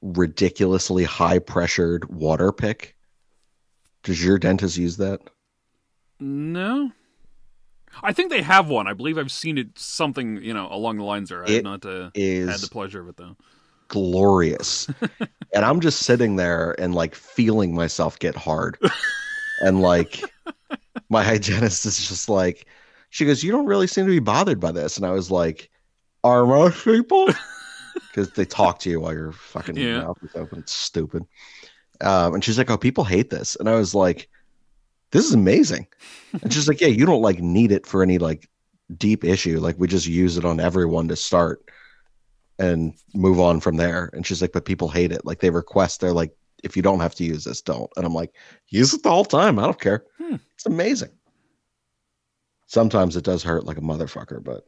[0.01, 2.95] ridiculously high pressured water pick.
[4.03, 5.19] Does your dentist use that?
[6.19, 6.91] No.
[8.03, 8.87] I think they have one.
[8.87, 11.43] I believe I've seen it something, you know, along the lines there.
[11.43, 13.35] I've not uh, had the pleasure of it though.
[13.87, 14.87] Glorious.
[15.53, 18.77] and I'm just sitting there and like feeling myself get hard.
[19.59, 20.21] and like
[21.09, 22.67] my hygienist is just like,
[23.09, 24.97] she goes, You don't really seem to be bothered by this.
[24.97, 25.69] And I was like,
[26.23, 27.27] Are most people?
[28.11, 29.99] Because they talk to you while your fucking Yeah.
[29.99, 30.59] mouth is open.
[30.59, 31.23] It's stupid.
[32.01, 33.55] Um, and she's like, Oh, people hate this.
[33.57, 34.29] And I was like,
[35.11, 35.87] This is amazing.
[36.41, 38.49] And she's like, Yeah, you don't like need it for any like
[38.97, 39.59] deep issue.
[39.59, 41.59] Like we just use it on everyone to start
[42.59, 44.09] and move on from there.
[44.13, 45.25] And she's like, but people hate it.
[45.25, 47.91] Like they request, they're like, if you don't have to use this, don't.
[47.95, 48.33] And I'm like,
[48.69, 49.59] use it the whole time.
[49.59, 50.05] I don't care.
[50.17, 50.35] Hmm.
[50.55, 51.11] It's amazing.
[52.67, 54.65] Sometimes it does hurt like a motherfucker, but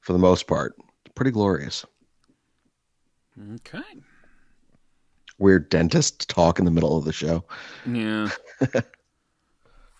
[0.00, 1.84] for the most part, it's pretty glorious.
[3.54, 3.82] Okay.
[5.38, 7.44] Weird dentist talk in the middle of the show.
[7.84, 8.28] Yeah.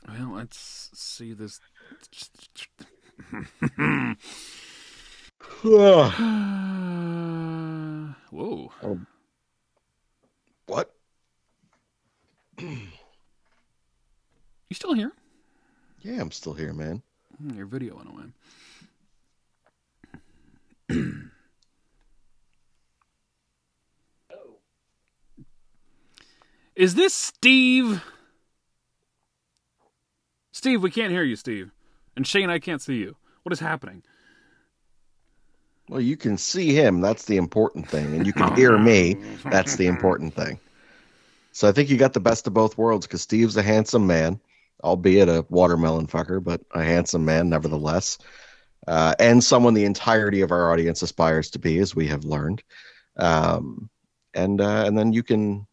[0.08, 1.58] well, let's see this.
[5.62, 6.10] Whoa.
[10.66, 10.94] What?
[14.70, 15.12] You still here?
[16.00, 17.02] Yeah, I'm still here, man.
[17.38, 18.08] Hmm, Your video went
[20.88, 21.02] away.
[26.74, 28.02] Is this Steve?
[30.52, 31.70] Steve, we can't hear you, Steve.
[32.16, 33.16] And Shane, I can't see you.
[33.42, 34.02] What is happening?
[35.88, 37.00] Well, you can see him.
[37.00, 38.06] That's the important thing.
[38.14, 39.14] And you can hear me.
[39.44, 40.58] That's the important thing.
[41.52, 44.40] So I think you got the best of both worlds because Steve's a handsome man,
[44.82, 48.18] albeit a watermelon fucker, but a handsome man nevertheless.
[48.88, 52.62] Uh, and someone the entirety of our audience aspires to be, as we have learned.
[53.16, 53.88] Um,
[54.34, 55.66] and uh, and then you can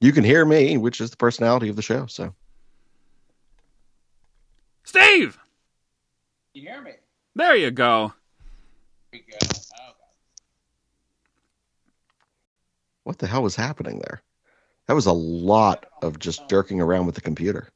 [0.00, 2.06] you can hear me, which is the personality of the show.
[2.06, 2.34] So
[4.84, 5.38] Steve!
[6.54, 6.92] You hear me?
[7.36, 8.14] There you go.
[9.12, 9.36] There we go.
[9.36, 9.54] Okay.
[13.04, 14.22] what the hell was happening there?
[14.86, 17.68] That was a lot of just jerking around with the computer.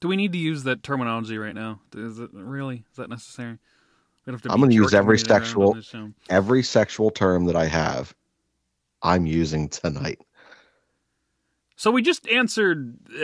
[0.00, 1.80] Do we need to use that terminology right now?
[1.94, 2.84] Is it really?
[2.90, 3.58] Is that necessary?
[4.26, 5.42] We have to I'm use every it around on
[5.82, 8.14] sexual- Every sexual term that I have,
[9.02, 10.20] I'm using tonight.
[11.76, 13.18] So we just answered uh,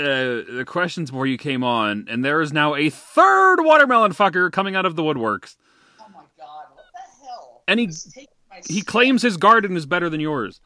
[0.56, 4.74] the questions before you came on, and there is now a third watermelon fucker coming
[4.74, 5.56] out of the woodworks.
[6.00, 7.55] Oh my god, what the hell?
[7.68, 10.60] And he- This is taking my He claims his garden is better than yours.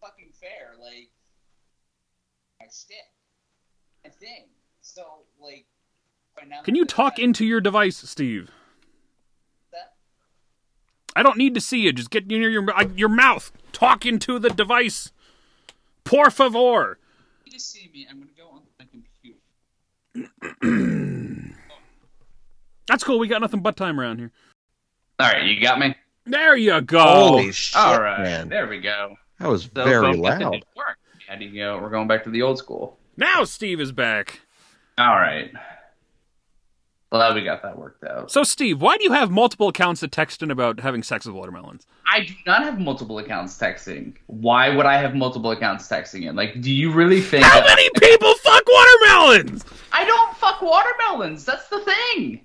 [0.00, 1.10] fucking fair, like
[2.60, 2.96] my stick.
[4.04, 4.46] A thing.
[4.80, 5.66] So like
[6.36, 8.50] right now Can you that- talk into your device, Steve?
[9.72, 9.94] that?
[11.16, 11.92] I don't need to see you.
[11.92, 13.50] Just get near your uh, your mouth.
[13.72, 15.12] Talk into the device.
[16.04, 16.98] Por favor.
[17.44, 19.38] You just see me, I'm gonna go on my computer.
[22.86, 23.18] That's cool.
[23.18, 24.32] We got nothing but time around here.
[25.20, 25.94] Alright, you got me?
[26.28, 27.00] There you go.
[27.00, 28.48] Holy shit, Alright, man!
[28.48, 29.16] there we go.
[29.38, 30.38] That was So, very folks, loud.
[30.52, 30.64] didn't.
[31.28, 31.78] How do you go?
[31.80, 32.98] We're going back to the old school.
[33.16, 34.40] Now Steve is back.
[34.98, 35.52] Alright.
[37.10, 38.30] Glad we got that worked out.
[38.30, 41.34] So Steve, why do you have multiple accounts that text in about having sex with
[41.34, 41.86] watermelons?
[42.10, 44.14] I do not have multiple accounts texting.
[44.26, 46.36] Why would I have multiple accounts texting in?
[46.36, 49.64] Like, do you really think How that- many people fuck watermelons?
[49.92, 51.46] I don't fuck watermelons.
[51.46, 52.44] That's the thing.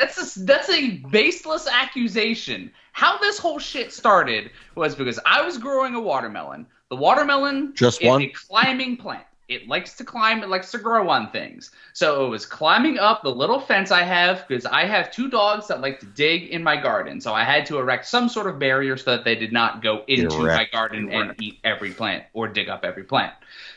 [0.00, 2.72] That's a, that's a baseless accusation.
[2.92, 6.66] How this whole shit started was because I was growing a watermelon.
[6.88, 8.22] The watermelon Just is one?
[8.22, 9.24] a climbing plant.
[9.48, 10.42] It likes to climb.
[10.42, 11.72] It likes to grow on things.
[11.92, 15.66] So it was climbing up the little fence I have because I have two dogs
[15.68, 17.20] that like to dig in my garden.
[17.20, 20.04] So I had to erect some sort of barrier so that they did not go
[20.06, 20.72] into my Erect.
[20.72, 23.34] garden and eat every plant or dig up every plant.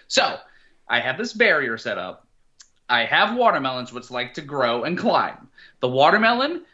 [0.08, 0.38] So
[0.88, 2.23] I have this barrier set up.
[2.90, 5.50] I have watermelons which like to grow and climb.
[5.80, 6.66] The watermelon,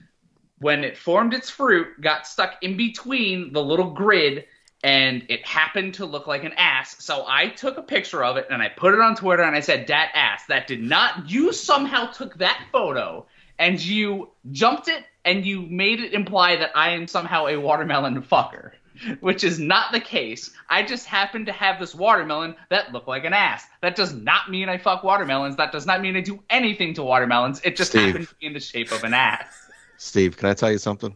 [0.59, 4.45] when it formed its fruit, got stuck in between the little grid
[4.83, 7.03] and it happened to look like an ass.
[7.03, 9.59] So I took a picture of it and I put it on Twitter and I
[9.59, 10.45] said, Dat ass.
[10.47, 13.25] That did not, you somehow took that photo
[13.57, 18.21] and you jumped it and you made it imply that I am somehow a watermelon
[18.23, 18.71] fucker.
[19.19, 20.51] Which is not the case.
[20.69, 23.65] I just happen to have this watermelon that looked like an ass.
[23.81, 25.55] That does not mean I fuck watermelons.
[25.57, 27.61] That does not mean I do anything to watermelons.
[27.63, 28.07] It just Steve.
[28.07, 29.69] happened to be in the shape of an ass.
[29.97, 31.15] Steve, can I tell you something?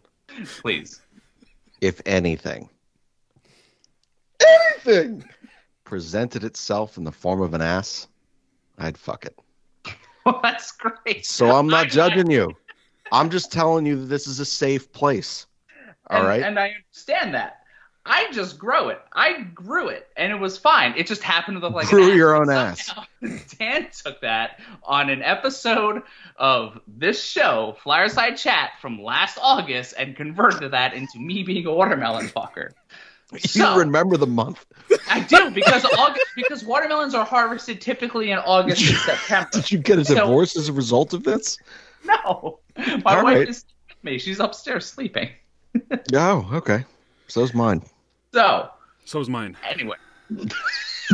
[0.61, 1.01] Please.
[1.81, 2.69] If anything,
[4.85, 5.23] anything
[5.83, 8.07] presented itself in the form of an ass,
[8.77, 9.37] I'd fuck it.
[10.25, 11.25] Well, that's great.
[11.25, 12.55] So I'm not judging you.
[13.11, 15.47] I'm just telling you that this is a safe place.
[16.09, 16.41] All and, right.
[16.41, 17.62] And I understand that.
[18.05, 18.99] I just grow it.
[19.13, 20.93] I grew it, and it was fine.
[20.97, 22.91] It just happened to look like Grew your own ass.
[23.59, 26.01] Dan took that on an episode
[26.35, 31.73] of this show, Flyerside Chat, from last August, and converted that into me being a
[31.73, 32.71] watermelon fucker.
[33.31, 34.65] you So- remember the month?
[35.09, 39.49] I do because August because watermelons are harvested typically in August and September.
[39.53, 41.57] Did you get a So- divorce as a result of this?
[42.05, 43.47] No, my All wife right.
[43.47, 44.17] is with me.
[44.17, 45.29] She's upstairs sleeping.
[46.13, 46.83] Oh, okay.
[47.27, 47.81] So's mine.
[48.33, 48.69] So
[49.05, 49.55] So is mine.
[49.69, 49.97] anyway,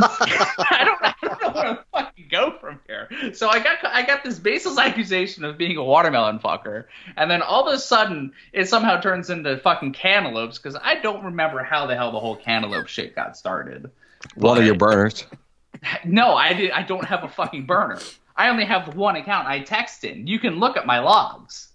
[0.02, 3.08] I don't, I don't know where to fucking go from here.
[3.34, 6.84] So I got I got this baseless accusation of being a watermelon fucker,
[7.16, 11.24] and then all of a sudden it somehow turns into fucking cantaloupes because I don't
[11.24, 13.90] remember how the hell the whole cantaloupe shit got started.
[14.34, 15.26] One of your burners.
[16.04, 16.72] No, I did.
[16.72, 18.00] I don't have a fucking burner.
[18.36, 19.48] I only have one account.
[19.48, 20.26] I text in.
[20.26, 21.68] You can look at my logs.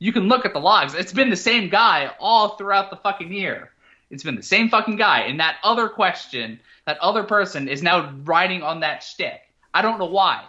[0.00, 0.94] You can look at the logs.
[0.94, 3.70] It's been the same guy all throughout the fucking year.
[4.12, 5.20] It's been the same fucking guy.
[5.20, 9.40] And that other question, that other person is now riding on that shtick.
[9.74, 10.44] I don't know why.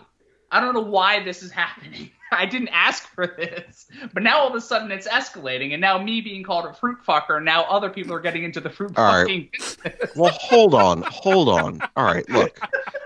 [0.51, 2.11] I don't know why this is happening.
[2.31, 3.87] I didn't ask for this.
[4.13, 6.97] But now all of a sudden it's escalating, and now me being called a fruit
[7.07, 9.21] fucker, now other people are getting into the fruit All right.
[9.21, 10.11] fucking business.
[10.15, 11.79] Well, hold on, hold on.
[11.95, 12.59] All right, look,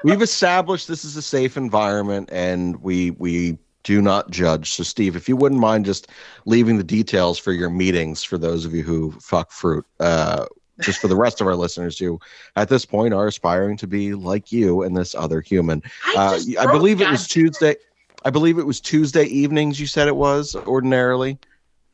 [0.03, 3.58] we've established this is a safe environment, and we we
[3.88, 4.72] do not judge.
[4.72, 6.10] So, Steve, if you wouldn't mind just
[6.46, 10.46] leaving the details for your meetings for those of you who fuck fruit, uh,
[10.82, 12.20] just for the rest of our listeners who,
[12.58, 15.82] at this point, are aspiring to be like you and this other human.
[16.06, 16.16] I,
[16.60, 17.78] Uh, I believe it was Tuesday.
[18.26, 19.80] I believe it was Tuesday evenings.
[19.80, 21.40] You said it was ordinarily,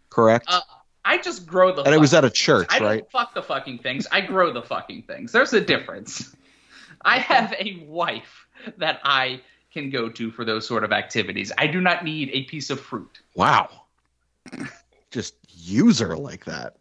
[0.09, 0.47] correct?
[0.49, 0.61] Uh,
[1.05, 1.83] I just grow the.
[1.83, 2.97] and it was at a church, I right?
[3.01, 4.07] don't fuck the fucking things.
[4.11, 5.31] I grow the fucking things.
[5.31, 6.35] There's a difference.
[7.05, 9.41] I have a wife that I
[9.73, 11.51] can go to for those sort of activities.
[11.57, 13.19] I do not need a piece of fruit.
[13.35, 13.69] Wow.
[15.11, 16.75] Just user like that.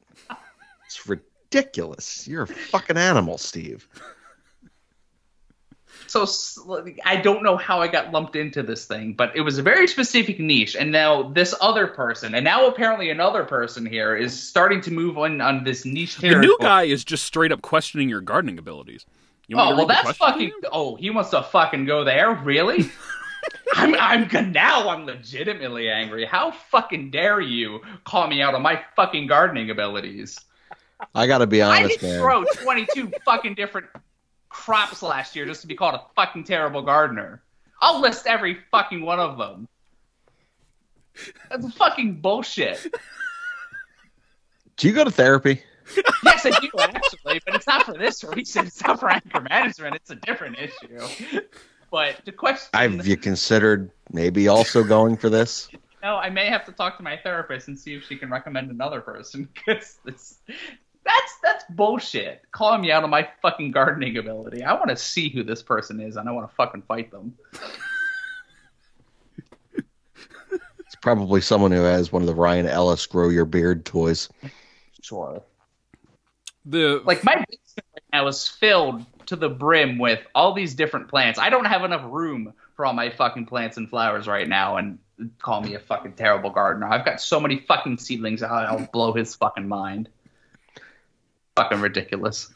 [0.87, 2.29] It's ridiculous.
[2.29, 3.89] You're a fucking animal, Steve.
[6.07, 6.27] So
[7.07, 9.87] I don't know how I got lumped into this thing, but it was a very
[9.87, 10.77] specific niche.
[10.77, 15.17] And now this other person, and now apparently another person here is starting to move
[15.17, 19.07] on on this niche The new guy is just straight up questioning your gardening abilities.
[19.53, 20.51] You want Oh well, that's fucking.
[20.63, 20.69] to?
[20.73, 22.91] Oh, he wants to fucking go there, really?
[23.75, 24.89] I'm, I'm now.
[24.89, 26.25] I'm legitimately angry.
[26.25, 30.39] How fucking dare you call me out on my fucking gardening abilities?
[31.15, 32.23] I got to be I honest, didn't man.
[32.23, 33.89] grow 22 fucking different
[34.49, 37.43] crops last year just to be called a fucking terrible gardener.
[37.83, 39.69] I'll list every fucking one of them.
[41.51, 42.87] That's fucking bullshit.
[44.79, 45.63] Do you go to therapy?
[46.25, 48.67] Yes, I do actually, but it's not for this reason.
[48.67, 49.97] It's not for anger management.
[49.97, 51.41] It's a different issue.
[51.91, 55.69] But the question, Have you considered maybe also going for this?
[56.03, 58.71] no, I may have to talk to my therapist and see if she can recommend
[58.71, 60.39] another person because this.
[61.05, 62.43] That's that's bullshit.
[62.53, 64.63] Calling me out on my fucking gardening ability.
[64.63, 67.35] I want to see who this person is, and I want to fucking fight them.
[70.93, 74.29] It's probably someone who has one of the Ryan Ellis grow your beard toys.
[75.01, 75.43] Sure.
[76.65, 81.09] The Like my basement right now is filled to the brim with all these different
[81.09, 81.39] plants.
[81.39, 84.99] I don't have enough room for all my fucking plants and flowers right now, and
[85.39, 86.87] call me a fucking terrible gardener.
[86.87, 88.43] I've got so many fucking seedlings.
[88.43, 90.09] I'll, I'll blow his fucking mind.
[91.57, 92.53] Fucking ridiculous.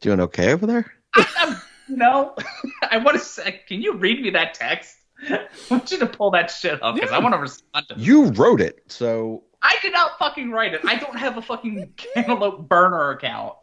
[0.00, 0.92] Doing okay over there?
[1.14, 1.56] I'm,
[1.88, 2.34] no,
[2.90, 3.62] I want to say.
[3.66, 4.96] Can you read me that text?
[5.28, 7.94] I want you to pull that shit up because I want to respond to.
[7.96, 10.80] You wrote it, so I did not fucking write it.
[10.84, 13.54] I don't have a fucking cantaloupe burner account.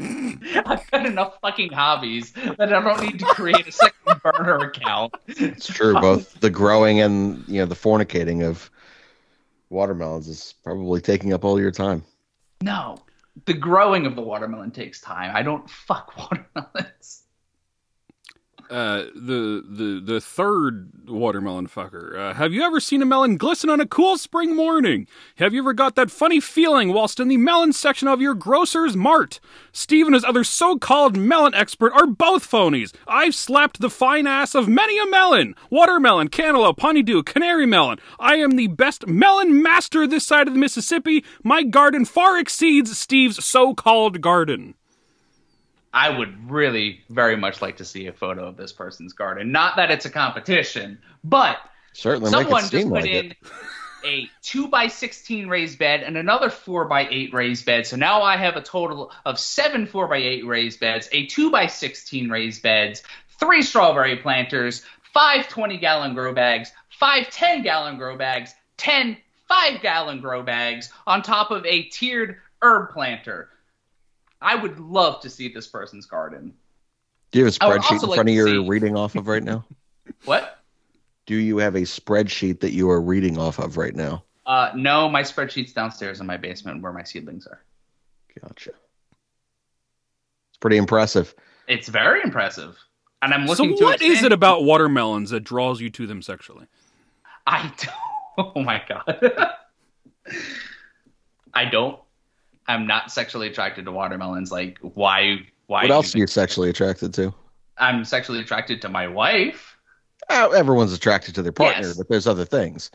[0.00, 5.14] I've got enough fucking hobbies that I don't need to create a second burner account.
[5.26, 5.94] it's true.
[5.94, 8.70] Both the growing and you know the fornicating of
[9.68, 12.02] watermelons is probably taking up all your time.
[12.62, 12.98] No,
[13.44, 15.34] the growing of the watermelon takes time.
[15.34, 17.24] I don't fuck watermelons.
[18.70, 22.16] Uh, the the the third watermelon fucker.
[22.16, 25.08] Uh, have you ever seen a melon glisten on a cool spring morning?
[25.36, 28.96] Have you ever got that funny feeling whilst in the melon section of your grocer's
[28.96, 29.40] mart?
[29.72, 32.94] Steve and his other so-called melon expert are both phonies.
[33.08, 37.98] I've slapped the fine ass of many a melon: watermelon, cantaloupe, honeydew, canary melon.
[38.18, 41.24] I am the best melon master this side of the Mississippi.
[41.42, 44.74] My garden far exceeds Steve's so-called garden.
[45.92, 49.50] I would really very much like to see a photo of this person's garden.
[49.52, 51.58] Not that it's a competition, but
[51.92, 53.36] Certainly someone just put like in it.
[54.04, 57.86] a two by sixteen raised bed and another four by eight raised bed.
[57.86, 61.50] So now I have a total of seven four by eight raised beds, a two
[61.50, 63.02] by sixteen raised beds,
[63.40, 69.16] three strawberry planters, five 20 gallon grow bags, five 10 gallon grow bags, 10
[69.48, 73.48] 5 gallon grow bags on top of a tiered herb planter.
[74.42, 76.54] I would love to see this person's garden.
[77.30, 79.26] Do you have a spreadsheet in like front of to you see- reading off of
[79.28, 79.64] right now?
[80.24, 80.58] What?
[81.26, 84.24] Do you have a spreadsheet that you are reading off of right now?
[84.44, 87.62] Uh, no, my spreadsheet's downstairs in my basement where my seedlings are.
[88.42, 88.70] Gotcha.
[88.70, 91.32] It's pretty impressive.
[91.68, 92.76] It's very impressive.
[93.22, 96.22] And I'm So looking to what is it about watermelons that draws you to them
[96.22, 96.66] sexually?
[97.46, 97.72] I
[98.36, 98.54] don't.
[98.56, 99.54] Oh my god.
[101.54, 102.00] I don't.
[102.66, 104.52] I'm not sexually attracted to watermelons.
[104.52, 105.38] Like, why?
[105.66, 105.82] Why?
[105.82, 107.34] What else are you you sexually attracted to?
[107.78, 109.76] I'm sexually attracted to my wife.
[110.28, 111.96] Uh, everyone's attracted to their partner, Yes.
[111.96, 112.90] but there's other things.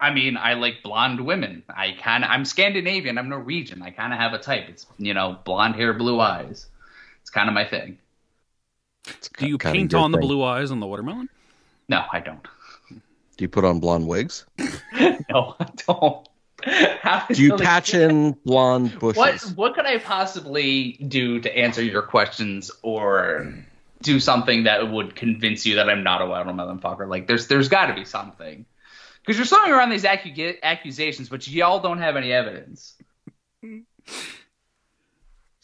[0.00, 1.62] I mean, I like blonde women.
[1.68, 3.16] I kind of, I'm Scandinavian.
[3.18, 3.82] I'm Norwegian.
[3.82, 4.68] I kind of have a type.
[4.68, 6.66] It's you know, blonde hair, blue eyes.
[7.20, 7.98] It's kind of my thing.
[9.06, 11.28] It's Do you paint your on the blue eyes on the watermelon?
[11.88, 12.42] No, I don't.
[12.90, 12.98] Do
[13.44, 14.46] you put on blonde wigs?
[15.30, 16.28] No, I don't.
[17.00, 19.16] How Do you patch in blonde bushes?
[19.16, 23.54] What What could I possibly do to answer your questions or
[24.02, 27.08] do something that would convince you that I'm not a watermelon fucker?
[27.08, 28.64] Like, there's there's got to be something.
[29.24, 32.94] Because you're throwing around these accu- accusations, but y'all don't have any evidence.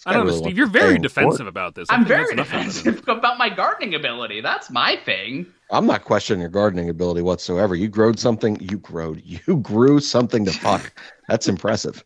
[0.07, 0.57] I don't know, really Steve.
[0.57, 1.89] You're very stay in defensive about this.
[1.91, 4.41] I I'm very defensive about my gardening ability.
[4.41, 5.47] That's my thing.
[5.71, 7.75] I'm not questioning your gardening ability whatsoever.
[7.75, 8.59] You growed something.
[8.61, 9.23] You growed.
[9.47, 10.93] You grew something to fuck.
[11.29, 12.05] That's impressive.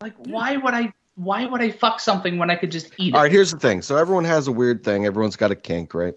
[0.00, 0.92] Like, why would I?
[1.16, 3.16] Why would I fuck something when I could just eat it?
[3.16, 3.30] All right.
[3.30, 3.82] Here's the thing.
[3.82, 5.06] So everyone has a weird thing.
[5.06, 6.14] Everyone's got a kink, right?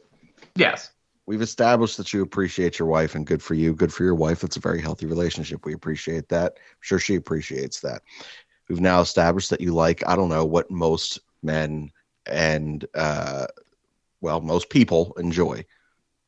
[0.56, 0.91] Yes.
[1.28, 3.74] We've established that you appreciate your wife, and good for you.
[3.74, 4.43] Good for your wife.
[4.43, 5.66] It's a very healthy relationship.
[5.66, 6.54] We appreciate that.
[6.56, 8.02] I'm sure she appreciates that.
[8.70, 11.91] We've now established that you like, I don't know, what most men
[12.26, 13.48] and, uh,
[14.22, 15.65] well, most people enjoy.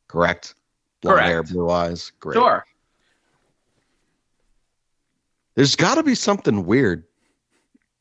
[0.07, 0.55] Correct?
[1.01, 1.29] Blonde Correct.
[1.29, 2.11] hair, blue eyes.
[2.19, 2.35] Great.
[2.35, 2.65] Sure.
[5.55, 7.03] There's got to be something weird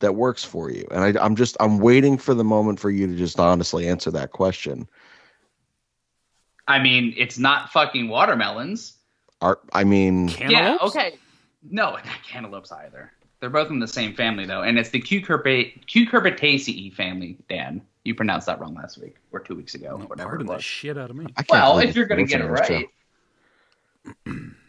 [0.01, 0.87] that works for you.
[0.91, 4.11] And I, I'm just, I'm waiting for the moment for you to just honestly answer
[4.13, 4.89] that question.
[6.69, 8.95] I mean, it's not fucking watermelons.
[9.41, 10.77] Are, I mean, Yeah.
[10.83, 11.19] Okay.
[11.69, 13.13] No, not cantaloupes either.
[13.41, 17.39] They're both in the same family though, and it's the Cucurbi- Cucurbitaceae family.
[17.49, 20.47] Dan, you pronounced that wrong last week or two weeks ago, No, whatever it pardon
[20.49, 21.27] the shit out of me.
[21.49, 22.87] Well, if you're gonna get it listening to
[24.05, 24.35] this right.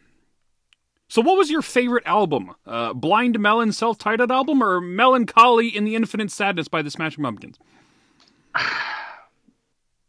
[1.12, 2.52] So, what was your favorite album?
[2.68, 7.24] Uh, Blind Melon self-titled album, or Mellon Collie and the Infinite Sadness by the Smashing
[7.24, 7.58] Pumpkins?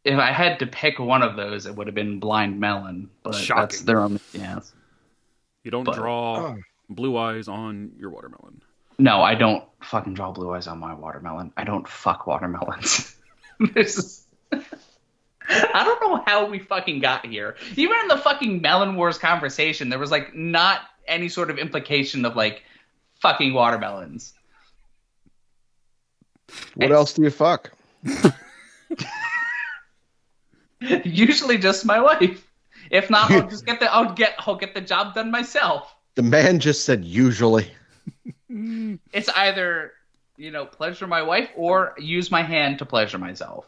[0.04, 3.08] if I had to pick one of those, it would have been Blind Melon.
[3.22, 3.86] But that's Shocking.
[3.86, 4.20] their own.
[4.34, 4.74] Yes.
[5.64, 6.58] You don't But- draw Oh.
[6.90, 8.60] Blue eyes on your watermelon.
[8.98, 11.52] No, I don't fucking draw blue eyes on my watermelon.
[11.56, 13.16] I don't fuck watermelons.
[13.74, 14.26] this is.
[15.48, 17.56] I don't know how we fucking got here.
[17.76, 22.24] Even in the fucking Melon Wars conversation, there was like not any sort of implication
[22.24, 22.62] of like
[23.20, 24.34] fucking watermelons.
[26.74, 27.72] What else do you fuck?
[30.80, 32.46] Usually just my wife.
[32.90, 35.94] If not, I'll just get the I'll get I'll get the job done myself.
[36.16, 37.70] The man just said usually.
[39.12, 39.92] It's either
[40.36, 43.64] you know pleasure my wife or use my hand to pleasure myself.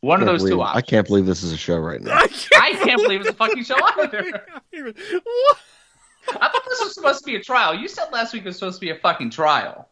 [0.00, 2.16] One of Can't those two believe- I can't believe this is a show right now.
[2.60, 4.24] I can't believe it's a fucking show either.
[4.72, 5.58] What?
[6.28, 7.74] I thought this was supposed to be a trial.
[7.74, 9.88] You said last week it was supposed to be a fucking trial.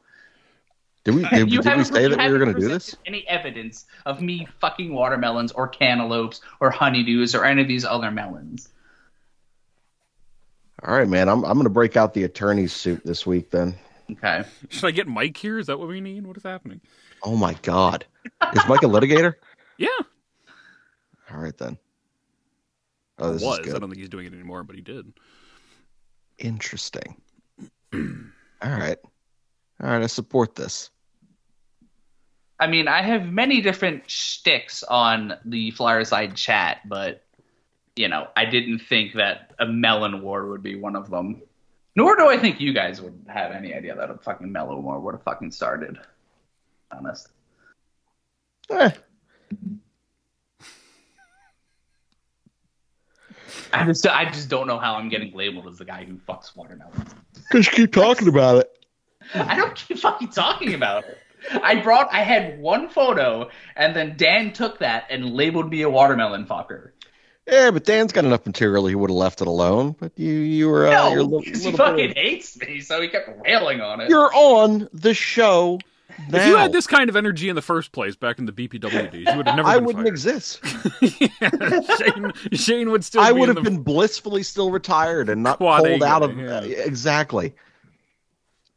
[1.05, 2.97] Did we did, you did we haven't- say that we were going to do this?
[3.07, 8.11] Any evidence of me fucking watermelons or cantaloupes or honeydews or any of these other
[8.11, 8.69] melons?
[10.85, 11.29] All right, man.
[11.29, 13.51] I'm I'm going to break out the attorney's suit this week.
[13.51, 13.75] Then.
[14.11, 14.45] Okay.
[14.69, 15.59] Should I get Mike here?
[15.59, 16.27] Is that what we need?
[16.27, 16.81] What is happening?
[17.23, 18.05] Oh my God,
[18.53, 19.35] is Mike a litigator?
[19.79, 19.89] Yeah,
[21.33, 21.77] All right then.
[23.19, 23.61] Oh, this was.
[23.61, 25.13] is I don't think he's doing it anymore, but he did.
[26.39, 27.17] Interesting.
[27.95, 28.01] All
[28.63, 28.99] right.
[29.83, 30.03] All right.
[30.03, 30.91] I support this.
[32.61, 37.25] I mean, I have many different shticks on the Flyer Side chat, but
[37.97, 41.43] you know, I didn't think that a melon war would be one of them.
[41.95, 44.99] Nor do I think you guys would have any idea that a fucking melon war
[44.99, 45.99] would have fucking started.
[46.91, 47.29] Honest.
[48.71, 48.91] Eh,
[53.73, 56.55] I just, I just don't know how I'm getting labeled as the guy who fucks
[56.57, 57.15] watermelons.
[57.51, 58.87] Cause you keep talking about it.
[59.35, 61.19] I don't keep fucking talking about it.
[61.63, 65.91] I brought, I had one photo, and then Dan took that and labeled me a
[65.91, 66.91] watermelon fucker.
[67.47, 68.87] Yeah, but Dan's got enough material.
[68.87, 69.97] He would have left it alone.
[69.99, 72.81] But you, you were, uh, No, you're a little, because he fucking bit- hates me,
[72.81, 74.09] so he kept railing on it.
[74.11, 75.81] You're on the show.
[76.29, 76.39] Now.
[76.39, 79.11] If you had this kind of energy in the first place back in the BPW
[79.11, 79.67] days, you would have never.
[79.69, 80.13] I been wouldn't fired.
[80.13, 80.61] exist.
[81.01, 83.23] Yeah, Shane, Shane would still.
[83.23, 86.23] I be would in have the- been blissfully still retired and not Quad pulled out
[86.23, 86.61] of yeah.
[86.61, 87.55] exactly.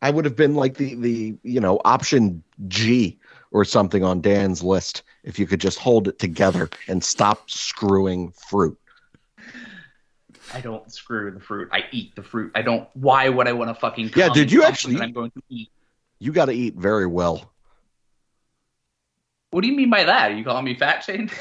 [0.01, 3.19] I would have been like the the you know option G
[3.55, 8.33] or something on Dan's list if you could just hold it together and stop screwing
[8.49, 8.77] fruit.
[10.53, 11.69] I don't screw the fruit.
[11.71, 12.51] I eat the fruit.
[12.53, 12.89] I don't.
[12.95, 14.11] Why would I want to fucking?
[14.13, 15.69] Yeah, did you actually- I'm going to eat.
[16.19, 17.49] You got to eat very well.
[19.51, 20.31] What do you mean by that?
[20.31, 21.31] Are you calling me fat, Shane?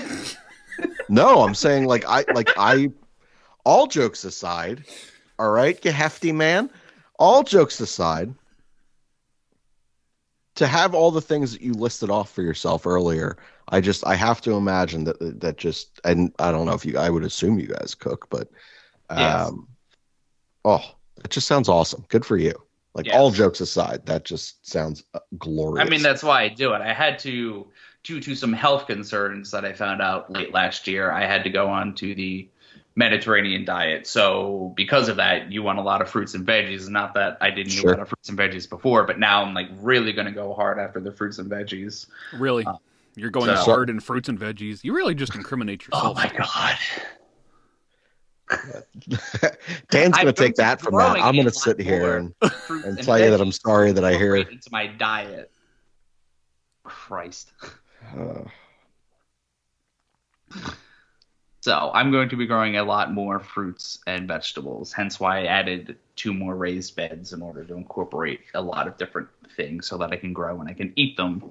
[1.09, 2.91] No, I'm saying like I like I.
[3.65, 4.85] All jokes aside,
[5.39, 6.69] all right, you hefty man.
[7.19, 8.35] All jokes aside,
[10.57, 13.37] to have all the things that you listed off for yourself earlier,
[13.69, 16.99] I just I have to imagine that that just and I don't know if you
[16.99, 18.49] I would assume you guys cook, but
[19.11, 19.51] um, Yes.
[20.65, 20.85] oh,
[21.25, 22.05] it just sounds awesome.
[22.09, 22.55] Good for you.
[22.95, 23.15] Like Yes.
[23.17, 25.87] all jokes aside, that just sounds uh, glorious.
[25.87, 26.81] I mean, that's why I do it.
[26.81, 27.67] I had to,
[28.05, 31.51] due to some health concerns that I found out late last year, I had to
[31.51, 32.49] go on to the
[32.97, 34.07] Mediterranean diet.
[34.07, 36.89] So because of that, you want a lot of fruits and veggies.
[36.89, 39.53] Not that I didn't eat a lot of fruits and veggies before, but now I'm
[39.55, 42.07] like really going to go hard after the fruits and veggies.
[42.33, 42.65] Really,
[43.17, 44.85] you're going so- hard in fruits and veggies.
[44.85, 46.05] You really just incriminate yourself.
[46.05, 46.77] Oh my god!
[49.91, 51.17] Dan's gonna take that from that.
[51.17, 54.13] I'm gonna sit here more and, Fruits and tell you that I'm sorry that I
[54.17, 54.37] hear.
[54.37, 55.51] incorporate into my diet.
[56.85, 57.53] Christ.
[58.17, 58.43] Uh,
[61.65, 64.93] So I'm going to be growing a lot more fruits and vegetables.
[64.93, 68.99] Hence why I added two more raised beds in order to incorporate a lot of
[68.99, 71.43] different things so that I can grow and I can eat them.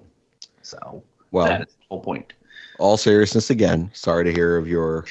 [0.62, 2.34] So well, that is the whole point.
[2.78, 5.06] all seriousness again, sorry to hear of your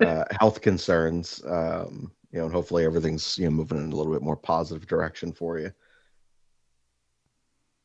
[0.00, 1.40] uh, health concerns.
[1.46, 4.88] Um, you know, and hopefully everything's you know moving in a little bit more positive
[4.88, 5.70] direction for you.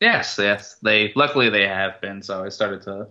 [0.00, 0.78] Yes, yes.
[0.82, 2.20] They luckily they have been.
[2.22, 3.06] So I started to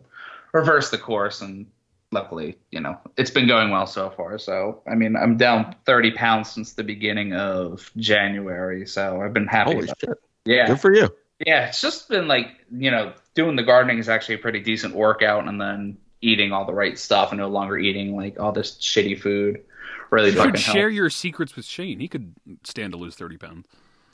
[0.51, 1.67] reverse the course, and
[2.13, 4.37] luckily, you know, it's been going well so far.
[4.37, 8.85] So I mean, I'm down 30 pounds since the beginning of January.
[8.87, 9.73] So I've been happy.
[9.73, 10.17] Holy about shit!
[10.45, 11.09] Yeah, Good for you.
[11.45, 14.95] Yeah, it's just been like, you know, doing the gardening is actually a pretty decent
[14.95, 18.77] workout and then eating all the right stuff and no longer eating like all this
[18.77, 19.61] shitty food
[20.09, 20.95] really You fucking should share helps.
[20.95, 21.99] your secrets with Shane.
[21.99, 22.33] He could
[22.63, 23.67] stand to lose thirty pounds.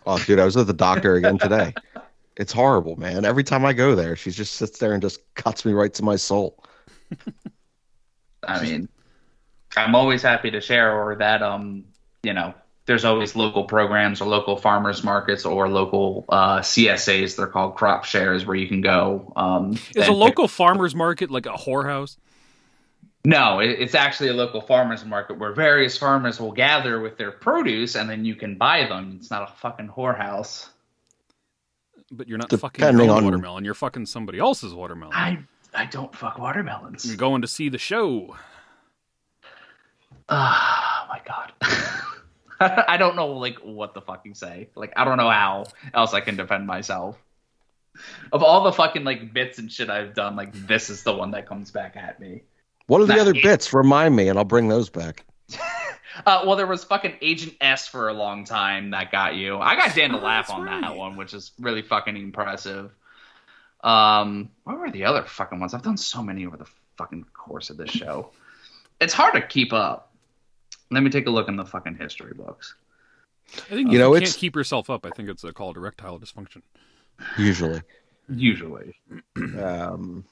[0.07, 1.73] Oh, dude, I was at the doctor again today.
[2.37, 3.25] It's horrible, man.
[3.25, 6.03] Every time I go there, she just sits there and just cuts me right to
[6.03, 6.63] my soul.
[8.47, 8.89] I mean,
[9.77, 11.85] I'm always happy to share or that um,
[12.23, 12.53] you know,
[12.85, 17.35] there's always local programs or local farmers markets or local uh, CSAs.
[17.35, 19.31] They're called crop shares where you can go.
[19.35, 22.17] Um, Is a and- local farmers market like a whorehouse?
[23.25, 27.95] No, it's actually a local farmers market where various farmers will gather with their produce
[27.95, 29.17] and then you can buy them.
[29.19, 30.69] It's not a fucking whorehouse.
[32.11, 33.65] But you're not fucking Depending your own on- watermelon.
[33.65, 35.13] You're fucking somebody else's watermelon.
[35.13, 35.39] I
[35.73, 37.05] I don't fuck watermelons.
[37.05, 38.35] You're going to see the show.
[40.27, 41.53] Oh my god.
[42.87, 44.69] I don't know like what the fucking say.
[44.75, 47.17] Like I don't know how else I can defend myself.
[48.31, 51.31] Of all the fucking like bits and shit I've done, like this is the one
[51.31, 52.43] that comes back at me.
[52.87, 53.73] What are the Nah, other it- bits?
[53.73, 55.25] Remind me, and I'll bring those back.
[56.25, 59.57] Uh, well, there was fucking Agent S for a long time that got you.
[59.57, 62.91] I got Dan to laugh that's on that one, which is really fucking impressive.
[63.81, 65.73] Um, what were the other fucking ones?
[65.73, 66.67] I've done so many over the
[66.97, 68.31] fucking course of this show.
[68.99, 70.13] It's hard to keep up.
[70.91, 72.75] Let me take a look in the fucking history books.
[73.55, 75.05] I think You you, know, can't keep yourself up.
[75.05, 76.61] I think it's uh, called erectile dysfunction.
[77.37, 77.81] Usually,
[78.29, 78.95] Usually.
[79.35, 80.23] um,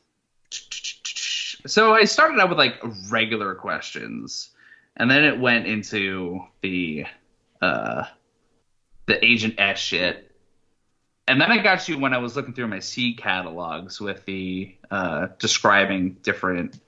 [1.66, 2.76] So I started out with like
[3.10, 4.50] regular questions,
[4.96, 7.06] and then it went into the
[7.62, 8.04] uh,
[9.08, 10.27] the Agent S shit,
[11.28, 14.74] and then I got you when I was looking through my C catalogs with the
[14.90, 16.80] uh, describing different.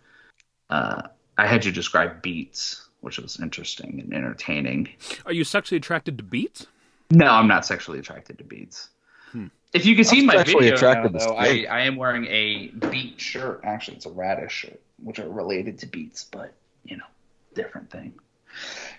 [0.69, 1.03] Uh,
[1.37, 4.89] I had you describe beets, which was interesting and entertaining.
[5.25, 6.67] Are you sexually attracted to beets?
[7.11, 8.89] No, I'm not sexually attracted to beets.
[9.31, 9.47] Hmm.
[9.73, 11.65] If you can see I'm my video, attracted now, though, I.
[11.69, 13.61] I am wearing a beet shirt.
[13.63, 17.05] Actually, it's a radish shirt, which are related to beets, but you know,
[17.55, 18.13] different thing.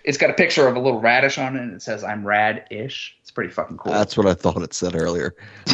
[0.03, 3.17] It's got a picture of a little radish on it, and it says "I'm rad-ish."
[3.21, 3.93] It's pretty fucking cool.
[3.93, 5.35] that's what I thought it said earlier.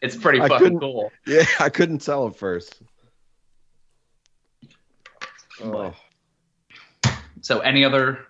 [0.00, 1.10] it's pretty fucking cool.
[1.26, 2.80] Yeah, I couldn't tell at first.
[5.60, 5.94] But- oh.
[7.42, 8.26] So, any other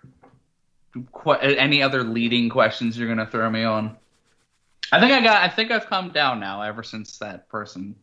[1.42, 3.96] any other leading questions you're gonna throw me on?
[4.92, 5.42] I think I got.
[5.42, 6.62] I think I've calmed down now.
[6.62, 7.94] Ever since that person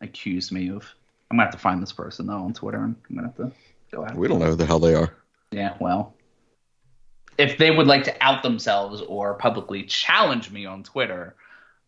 [0.00, 0.84] accused me of.
[1.30, 3.52] I'm gonna have to find this person though on Twitter, and I'm gonna have to
[3.90, 4.18] go after.
[4.18, 5.12] We don't know who the hell they are.
[5.50, 6.14] Yeah, well,
[7.38, 11.34] if they would like to out themselves or publicly challenge me on Twitter,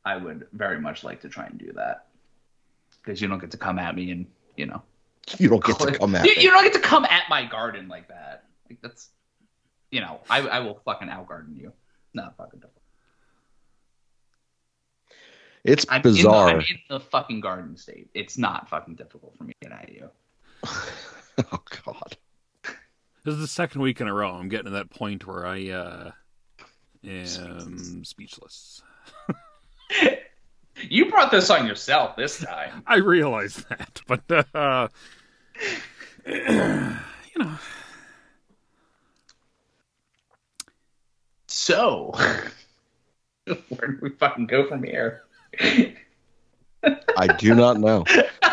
[0.04, 2.06] I would very much like to try and do that.
[3.02, 4.26] Because you don't get to come at me and
[4.56, 4.82] you know
[5.38, 6.42] You don't get to come at you, me.
[6.42, 8.44] you don't get to come at my garden like that.
[8.68, 9.10] Like that's,
[9.90, 11.72] you know, I I will fucking out garden you.
[12.14, 12.60] Not fucking.
[12.60, 12.82] difficult.
[15.64, 16.48] It's I'm In the, bizarre.
[16.48, 18.10] I'm in the fucking garden state.
[18.14, 20.08] It's not fucking difficult for me to get at you.
[21.52, 22.16] oh God.
[23.24, 24.32] This is the second week in a row.
[24.32, 26.10] I'm getting to that point where I uh,
[27.04, 28.82] am speechless.
[30.88, 32.82] You brought this on yourself this time.
[32.86, 34.88] I realize that, but uh,
[36.26, 36.96] you
[37.38, 37.58] know,
[41.46, 42.12] So,
[43.44, 45.22] Where do we fucking go from here?
[47.16, 48.04] I do not know.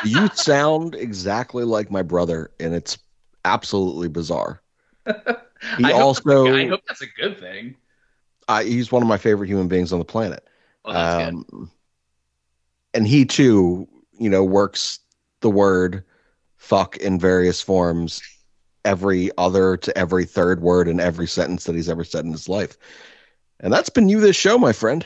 [0.05, 2.97] You sound exactly like my brother, and it's
[3.45, 4.61] absolutely bizarre.
[5.77, 7.75] He I hope also, a- I hope that's a good thing.
[8.47, 10.47] I, he's one of my favorite human beings on the planet.
[10.85, 11.27] Well.
[11.27, 11.69] Um,
[12.93, 14.99] and he too, you know, works
[15.41, 16.03] the word
[16.55, 18.21] fuck in various forms
[18.85, 22.49] every other to every third word in every sentence that he's ever said in his
[22.49, 22.77] life.
[23.59, 25.05] And that's been you this show, my friend.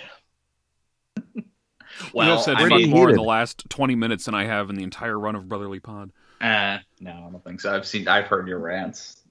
[2.14, 4.70] Well, you have said I fuck more in the last 20 minutes than I have
[4.70, 6.12] in the entire run of Brotherly Pod.
[6.42, 7.74] Uh, no, I don't think so.
[7.74, 9.20] I've seen, I've heard your rants.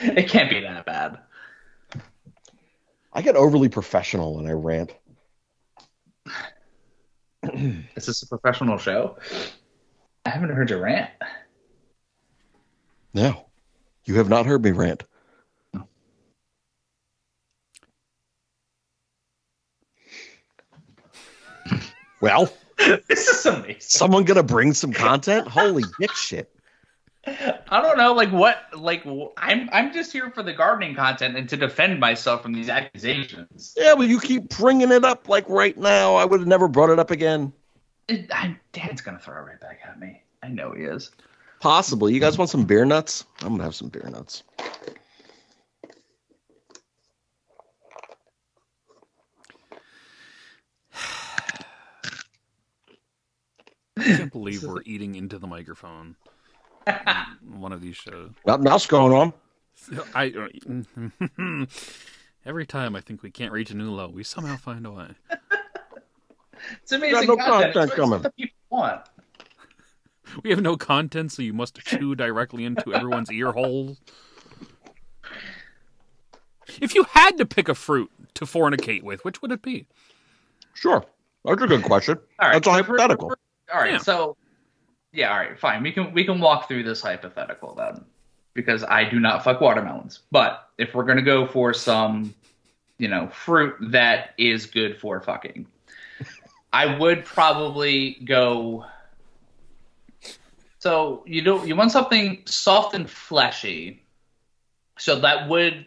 [0.00, 1.18] It can't be that bad.
[3.12, 4.94] I get overly professional when I rant.
[7.94, 9.18] Is this a professional show?
[10.24, 11.10] I haven't heard your rant.
[13.12, 13.48] No,
[14.04, 15.04] you have not heard me rant.
[22.22, 22.50] Well,
[23.08, 23.76] this is amazing.
[23.80, 25.48] someone gonna bring some content?
[25.48, 26.48] Holy dick shit!
[27.26, 29.04] I don't know, like what, like
[29.36, 33.74] I'm, I'm just here for the gardening content and to defend myself from these accusations.
[33.76, 36.14] Yeah, but you keep bringing it up like right now.
[36.14, 37.52] I would have never brought it up again.
[38.08, 40.22] It, I'm, Dad's gonna throw it right back at me.
[40.44, 41.10] I know he is.
[41.60, 42.14] Possibly.
[42.14, 43.24] You guys want some beer nuts?
[43.40, 44.44] I'm gonna have some beer nuts.
[54.02, 56.16] I can't believe we're eating into the microphone.
[56.86, 58.30] on One of these shows.
[58.46, 59.32] Nothing else going on.
[60.14, 60.32] I
[62.46, 65.08] every time I think we can't reach a new low, we somehow find a way.
[66.82, 67.74] It's amazing no content.
[67.74, 68.22] content It's coming.
[68.36, 69.02] people want.
[70.42, 74.00] We have no content, so you must chew directly into everyone's ear holes.
[76.80, 79.86] If you had to pick a fruit to fornicate with, which would it be?
[80.74, 81.04] Sure.
[81.44, 82.18] That's a good question.
[82.38, 83.34] All right, That's a hypothetical.
[83.72, 83.98] All right, Yeah.
[83.98, 84.36] so
[85.12, 85.82] yeah, all right, fine.
[85.82, 88.04] We can we can walk through this hypothetical then,
[88.54, 90.20] because I do not fuck watermelons.
[90.30, 92.34] But if we're gonna go for some,
[92.98, 95.66] you know, fruit that is good for fucking,
[96.72, 98.86] I would probably go.
[100.78, 104.02] So you don't you want something soft and fleshy,
[104.98, 105.86] so that would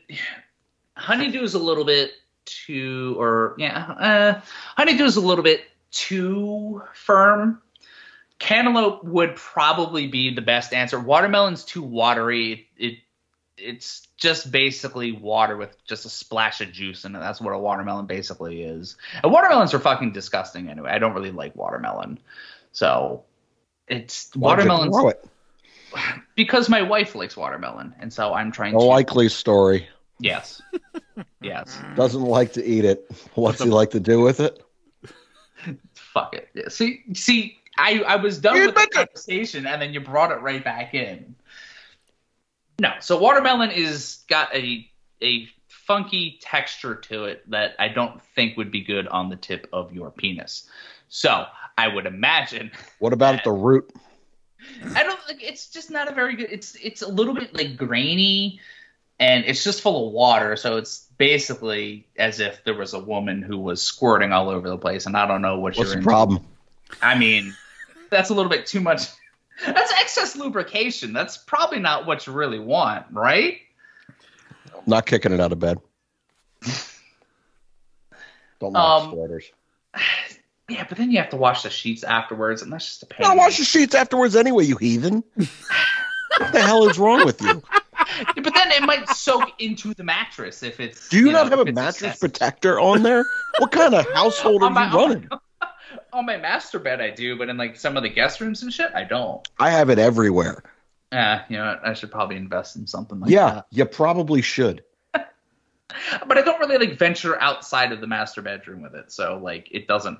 [0.98, 2.12] honeydew is a little bit
[2.46, 4.42] too or yeah uh,
[4.78, 7.60] honeydew is a little bit too firm
[8.40, 12.96] cantaloupe would probably be the best answer watermelon's too watery it
[13.58, 17.58] it's just basically water with just a splash of juice in it that's what a
[17.58, 22.20] watermelon basically is and watermelons are fucking disgusting anyway i don't really like watermelon
[22.74, 23.24] so
[23.88, 25.26] it's you watermelons it?
[26.36, 29.88] because my wife likes watermelon and so i'm trying to A to likely story.
[30.20, 30.62] yes
[31.42, 33.10] yes Doesn't like to eat it.
[33.36, 34.62] What's he like to do with it?
[35.94, 36.50] fuck it.
[36.54, 38.92] Yeah, See, see, I, I was done You with the it.
[38.92, 41.36] conversation, and then you brought it right back in.
[42.80, 44.90] No, so watermelon is got a
[45.22, 49.68] a funky texture to it that I don't think would be good on the tip
[49.72, 50.68] of your penis.
[51.10, 51.46] So
[51.78, 52.72] I would imagine.
[53.00, 53.92] What about at the root?
[54.96, 56.48] I don't think it's just not a very good.
[56.52, 58.60] It's it's a little bit like grainy,
[59.20, 60.56] and it's just full of water.
[60.56, 64.78] So it's basically as if there was a woman who was squirting all over the
[64.78, 66.04] place, and I don't know what What's the into.
[66.10, 66.40] problem?
[67.02, 67.56] I mean,
[68.10, 69.04] that's a little bit too much.
[69.66, 71.14] That's excess lubrication.
[71.14, 73.60] That's probably not what you really want, right?
[74.86, 75.80] Not kicking it out of bed.
[78.60, 79.46] Don't like Um, starters.
[80.68, 83.20] Yeah, but then you have to wash the sheets afterwards, and that's just a pain.
[83.22, 85.24] Gotta wash the sheets afterwards anyway, you heathen.
[85.36, 87.62] what the hell is wrong with you?
[88.36, 91.08] But then it might soak into the mattress if it's.
[91.10, 92.20] Do you, know, not have a mattress excessive.
[92.20, 93.24] protector on there?
[93.60, 95.30] What kind of household are you running?
[96.14, 98.74] On my master bed, I do, but in like some of the guest rooms and
[98.74, 99.48] shit, I don't.
[99.60, 100.64] I have it everywhere.
[101.12, 103.66] Yeah, you know, what, I should probably invest in something like yeah, that.
[103.70, 104.84] Yeah, you probably should.
[106.28, 109.70] But I don't really like venture outside of the master bedroom with it, so like
[109.72, 110.20] it doesn't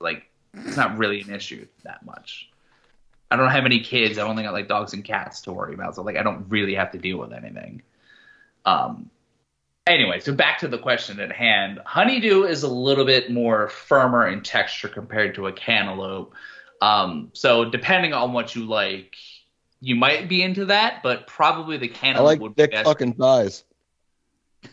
[0.00, 2.48] like it's not really an issue that much.
[3.30, 4.16] I don't have any kids.
[4.16, 6.76] I've only got like dogs and cats to worry about, so like I don't really
[6.76, 7.82] have to deal with anything.
[8.64, 9.10] Um.
[9.86, 11.80] Anyway, so back to the question at hand.
[11.84, 16.32] Honeydew is a little bit more firmer in texture compared to a cantaloupe.
[16.80, 19.16] Um, so depending on what you like,
[19.80, 22.84] you might be into that, but probably the cantaloupe I like would be thick best.
[22.84, 23.64] fucking thighs.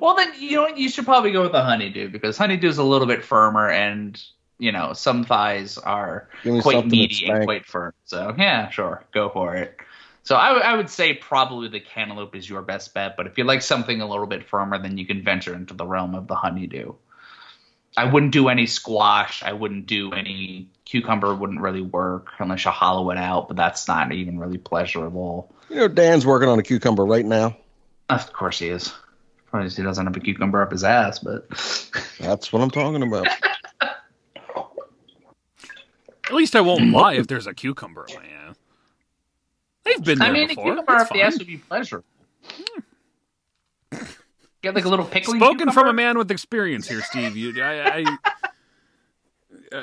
[0.00, 0.76] Well, then you know what?
[0.76, 4.20] You should probably go with the honeydew because honeydew is a little bit firmer, and
[4.58, 6.28] you know some thighs are
[6.62, 7.94] quite meaty and quite firm.
[8.04, 9.76] So yeah, sure, go for it.
[10.28, 13.44] So I, would- would say probably the cantaloupe is your best bet, but if you
[13.44, 16.34] like something a little bit firmer, then you can venture into the realm of the
[16.34, 16.92] honeydew.
[17.96, 19.42] I wouldn't do any squash.
[19.42, 21.34] I wouldn't do any cucumber.
[21.34, 25.50] Wouldn't really work unless you hollow it out, but that's not even really pleasurable.
[25.70, 27.56] You know, Dan's working on a cucumber right now.
[28.10, 28.92] Of course he is.
[29.46, 31.48] Probably he doesn't have a cucumber up his ass, but
[32.20, 33.28] That's what I'm talking about.
[36.26, 38.37] At least I won't lie if there's a cucumber in my ass.
[39.98, 40.72] They've been there I mean, before.
[40.72, 42.02] a cucumber It's up the ass would be pleasure.
[44.62, 45.38] Get like a little pickling.
[45.40, 45.72] Spoken cucumber.
[45.72, 47.36] from a man with experience here, Steve.
[47.36, 48.04] You, I,
[49.72, 49.82] I uh,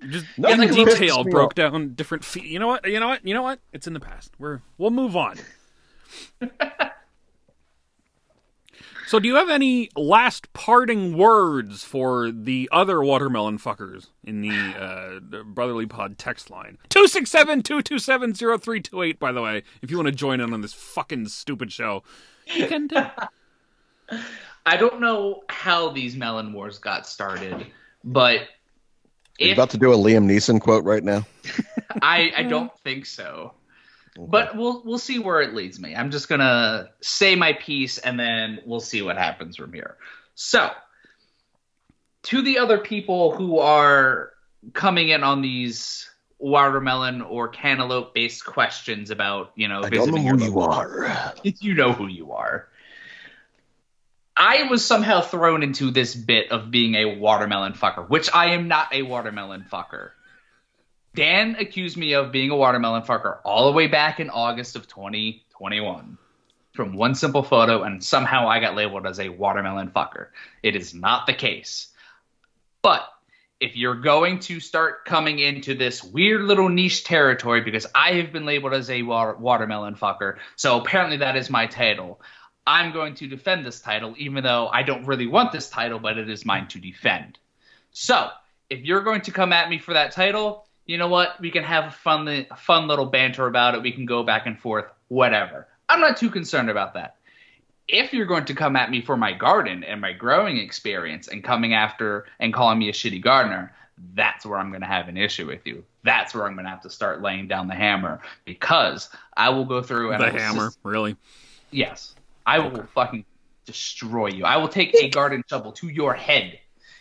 [0.00, 1.54] you just Nothing in pisses detail me broke off.
[1.54, 2.24] down different.
[2.24, 2.84] Fe- you know what?
[2.88, 3.24] You know what?
[3.24, 3.60] You know what?
[3.72, 4.32] It's in the past.
[4.38, 5.36] We're we'll move on.
[9.12, 14.48] so, do you have any last parting words for the other watermelon fuckers in the
[14.50, 16.78] uh, Brotherly Pod text line?
[16.88, 21.28] 267 227 0328, by the way, if you want to join in on this fucking
[21.28, 22.02] stupid show.
[22.54, 23.02] You can do.
[24.64, 27.66] I don't know how these melon wars got started,
[28.02, 28.46] but Are
[29.40, 31.26] you if about to do a Liam Neeson quote right now?
[32.00, 33.52] I, I don't think so.
[34.18, 35.94] But we'll we'll see where it leads me.
[35.94, 39.96] I'm just gonna say my piece and then we'll see what happens from here.
[40.34, 40.70] So,
[42.24, 44.32] to the other people who are
[44.74, 50.20] coming in on these watermelon or cantaloupe based questions about you know I don't know
[50.20, 51.34] who you are.
[51.42, 52.68] you know who you are.
[54.36, 58.66] I was somehow thrown into this bit of being a watermelon fucker, which I am
[58.66, 60.10] not a watermelon fucker.
[61.14, 64.88] Dan accused me of being a watermelon fucker all the way back in August of
[64.88, 66.16] 2021
[66.72, 70.28] from one simple photo, and somehow I got labeled as a watermelon fucker.
[70.62, 71.88] It is not the case.
[72.80, 73.06] But
[73.60, 78.32] if you're going to start coming into this weird little niche territory, because I have
[78.32, 82.22] been labeled as a water- watermelon fucker, so apparently that is my title.
[82.66, 86.16] I'm going to defend this title, even though I don't really want this title, but
[86.16, 87.38] it is mine to defend.
[87.90, 88.30] So,
[88.70, 91.40] if you're going to come at me for that title, you know what?
[91.40, 93.82] We can have a fun, li- fun little banter about it.
[93.82, 95.68] We can go back and forth, whatever.
[95.88, 97.16] I'm not too concerned about that.
[97.88, 101.42] If you're going to come at me for my garden and my growing experience and
[101.44, 103.74] coming after and calling me a shitty gardener,
[104.14, 105.84] that's where I'm going to have an issue with you.
[106.02, 109.64] That's where I'm going to have to start laying down the hammer because I will
[109.64, 111.16] go through and I The hammer, really?
[111.70, 112.14] Yes.
[112.46, 113.24] I will fucking
[113.66, 114.44] destroy you.
[114.44, 116.58] I will take a garden shovel to your head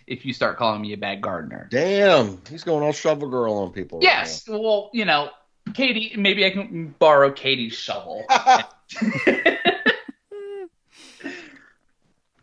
[0.08, 1.68] if you start calling me a bad gardener.
[1.72, 4.00] Damn, he's going all shovel girl on people.
[4.00, 4.48] right Yes.
[4.48, 5.30] Well, you know,
[5.74, 8.26] Katie, maybe I can borrow Katie's shovel.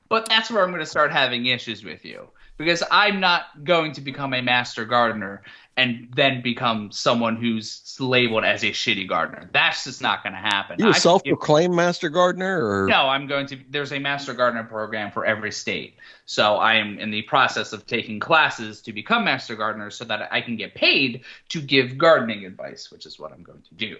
[0.08, 2.28] but that's where I'm going to start having issues with you
[2.58, 5.42] because I'm not going to become a master gardener
[5.78, 9.48] and then become someone who's labeled as a shitty gardener.
[9.52, 10.76] That's just not going to happen.
[10.80, 13.58] You I a can self-proclaimed master gardener, or No, I'm going to.
[13.70, 15.94] There's a master gardener program for every state,
[16.26, 20.28] so I am in the process of taking classes to become master gardener, so that
[20.32, 23.96] I can get paid to give gardening advice, which is what I'm going to do.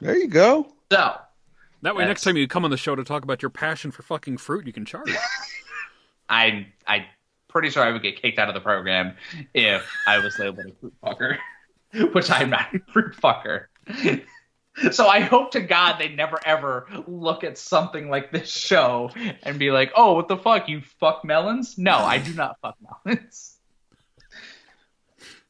[0.00, 0.72] there you go.
[0.90, 1.14] So,
[1.82, 4.02] That way, next time you come on the show to talk about your passion for
[4.02, 5.14] fucking fruit, you can charge.
[6.28, 7.06] I I
[7.50, 9.16] pretty sure I would get kicked out of the program
[9.54, 11.38] if I was labeled a fruit fucker,
[12.12, 13.66] which I'm not a fruit fucker.
[14.92, 19.10] So I hope to God they never ever look at something like this show
[19.42, 20.68] and be like, "Oh, what the fuck?
[20.68, 23.56] You fuck melons?" No, I do not fuck melons.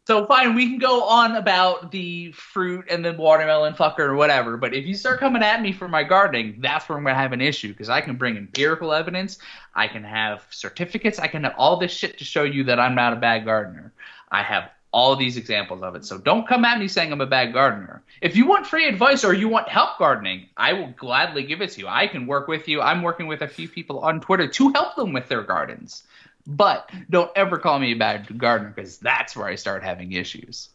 [0.07, 4.57] So fine, we can go on about the fruit and the watermelon fucker or whatever,
[4.57, 7.33] but if you start coming at me for my gardening, that's where I'm gonna have
[7.33, 9.39] an issue because I can bring empirical evidence,
[9.75, 12.95] I can have certificates, I can have all this shit to show you that I'm
[12.95, 13.93] not a bad gardener.
[14.31, 16.05] I have all these examples of it.
[16.05, 18.03] So don't come at me saying I'm a bad gardener.
[18.21, 21.71] If you want free advice or you want help gardening, I will gladly give it
[21.73, 21.87] to you.
[21.87, 22.81] I can work with you.
[22.81, 26.05] I'm working with a few people on Twitter to help them with their gardens.
[26.47, 30.71] But don't ever call me a bad gardener because that's where I start having issues.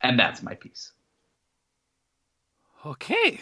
[0.00, 0.92] And that's my piece.
[2.84, 3.40] Okay.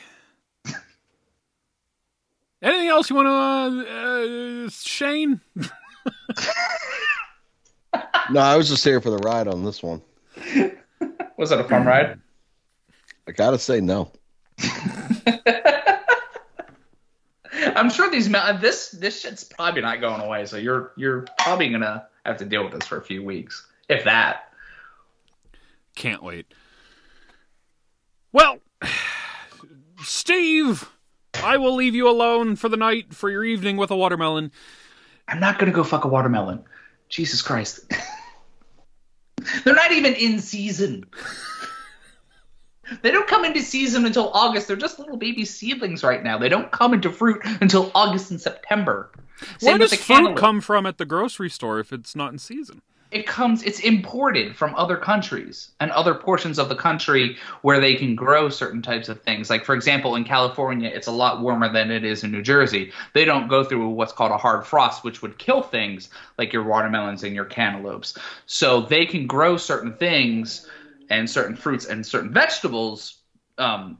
[2.62, 5.40] Anything else you want to, uh, uh, Shane?
[8.30, 10.00] No, I was just here for the ride on this one.
[11.36, 12.18] Was it a fun ride?
[13.28, 14.10] I gotta say no.
[17.74, 20.46] I'm sure these this this shit's probably not going away.
[20.46, 24.04] So you're you're probably gonna have to deal with this for a few weeks, if
[24.04, 24.52] that.
[25.94, 26.46] Can't wait.
[28.32, 28.58] Well,
[30.02, 30.90] Steve,
[31.42, 34.52] I will leave you alone for the night for your evening with a watermelon.
[35.28, 36.64] I'm not gonna go fuck a watermelon.
[37.08, 37.80] Jesus Christ.
[39.64, 41.04] They're not even in season.
[43.02, 44.68] They don't come into season until August.
[44.68, 46.38] They're just little baby seedlings right now.
[46.38, 49.10] They don't come into fruit until August and September.
[49.58, 50.36] Same Where does fruit cantaloupe.
[50.38, 52.82] come from at the grocery store if it's not in season?
[53.10, 53.62] It comes.
[53.62, 58.48] It's imported from other countries and other portions of the country where they can grow
[58.48, 59.48] certain types of things.
[59.48, 62.90] Like for example, in California, it's a lot warmer than it is in New Jersey.
[63.12, 66.64] They don't go through what's called a hard frost, which would kill things like your
[66.64, 68.18] watermelons and your cantaloupes.
[68.46, 70.68] So they can grow certain things
[71.18, 73.20] and certain fruits and certain vegetables
[73.58, 73.98] um,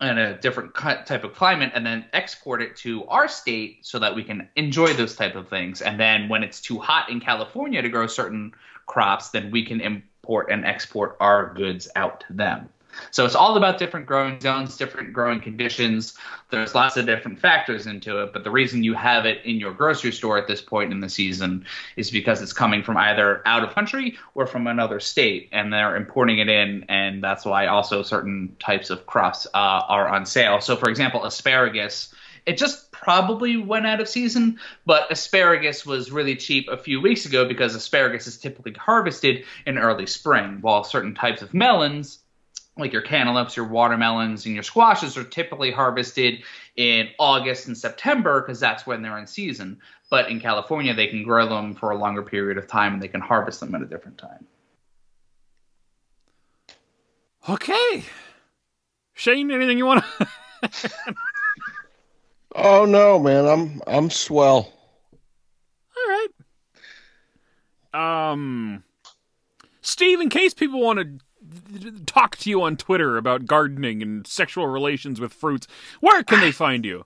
[0.00, 4.14] in a different type of climate and then export it to our state so that
[4.14, 5.80] we can enjoy those type of things.
[5.80, 8.52] And then when it's too hot in california to grow certain
[8.86, 12.68] crops then we can import and export our goods out to them
[13.10, 16.14] so it's all about different growing zones different growing conditions.
[16.50, 19.72] There's lots of different factors into it but the reason you have it in your
[19.72, 21.64] grocery store at this point in the season
[21.96, 25.96] is because it's coming from either out of country or from another state and they're
[25.96, 30.60] importing it in and that's why also certain types of crops uh, are on sale.
[30.60, 32.12] So for example asparagus
[32.46, 37.24] it just probably went out of season, but asparagus was really cheap a few weeks
[37.24, 42.18] ago because asparagus is typically harvested in early spring, while certain types of melons,
[42.76, 46.42] like your cantaloupes, your watermelons, and your squashes, are typically harvested
[46.76, 49.78] in August and September because that's when they're in season.
[50.10, 53.08] But in California, they can grow them for a longer period of time and they
[53.08, 54.46] can harvest them at a different time.
[57.48, 58.04] Okay.
[59.14, 60.28] Shane, anything you want to?
[62.54, 64.72] Oh no, man, I'm I'm swell.
[65.96, 66.28] All right.
[67.94, 68.84] Um,
[69.80, 71.18] Steve, in case people want to
[72.06, 75.66] talk to you on Twitter about gardening and sexual relations with fruits,
[76.00, 77.04] where can they find you?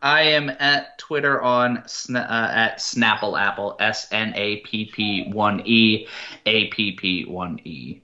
[0.00, 5.30] I am at Twitter on sna- uh, at Snapple Apple S N A P P
[5.32, 6.06] one E
[6.46, 8.00] A P P one E.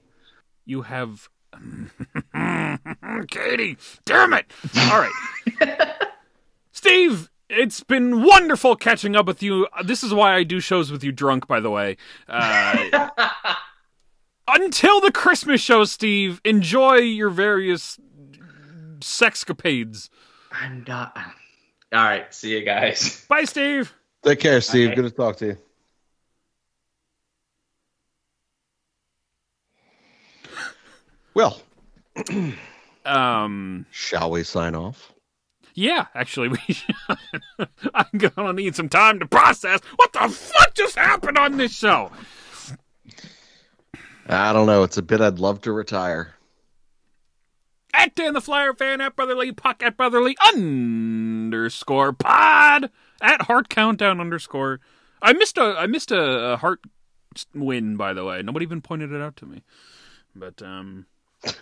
[0.65, 1.29] You have.
[3.29, 4.45] Katie, damn it!
[4.77, 5.11] All right.
[6.73, 9.67] Steve, it's been wonderful catching up with you.
[9.83, 11.95] This is why I do shows with you drunk, by the way.
[12.27, 13.09] Uh,
[14.47, 17.99] until the Christmas show, Steve, enjoy your various
[18.99, 20.09] sexcapades.
[20.51, 21.15] I'm not.
[21.93, 23.25] All right, see you guys.
[23.29, 23.93] Bye, Steve.
[24.23, 24.89] Take care, Steve.
[24.89, 24.95] Okay.
[24.95, 25.57] Good to talk to you.
[31.33, 31.61] Well,
[33.05, 35.11] Um, shall we sign off?
[35.75, 36.57] yeah, actually, we.
[37.93, 42.11] I'm gonna need some time to process what the fuck just happened on this show.
[44.27, 44.83] I don't know.
[44.83, 46.33] It's a bit I'd love to retire.
[47.93, 52.89] at Dan the Flyer fan, at Brotherly Puck, at Brotherly underscore pod,
[53.21, 54.79] at Hart Countdown underscore.
[55.21, 56.81] I missed a I missed a, a Hart
[57.53, 58.41] win by the way.
[58.41, 59.63] Nobody even pointed it out to me.
[60.35, 61.05] But um,
[61.43, 61.55] let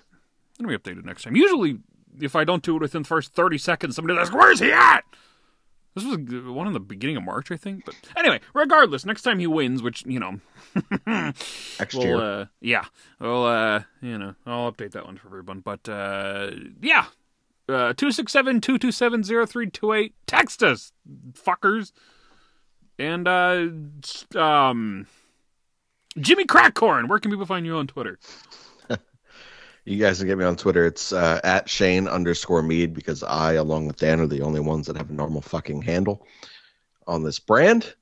[0.59, 1.36] me update it next time.
[1.36, 1.80] Usually,
[2.20, 5.03] if I don't do it within the first thirty seconds, somebody asks, "Where's he at?"
[5.95, 7.85] This was one in the beginning of March, I think.
[7.85, 10.39] But anyway, regardless, next time he wins, which you know,
[11.05, 12.15] Next we'll, year.
[12.17, 12.85] uh, yeah,
[13.19, 15.59] well, uh, you know, I'll update that one for everyone.
[15.59, 17.05] But uh, yeah,
[17.69, 20.15] uh, two six seven two two seven zero three two eight.
[20.25, 20.91] Text us,
[21.33, 21.91] fuckers.
[22.99, 23.67] And uh,
[24.39, 25.07] um,
[26.19, 28.19] Jimmy Crackcorn, Where can people find you on Twitter?
[29.86, 30.86] You guys can get me on Twitter.
[30.86, 34.88] It's uh, at Shane underscore Mead because I, along with Dan, are the only ones
[34.88, 36.25] that have a normal fucking handle
[37.05, 37.93] on this brand.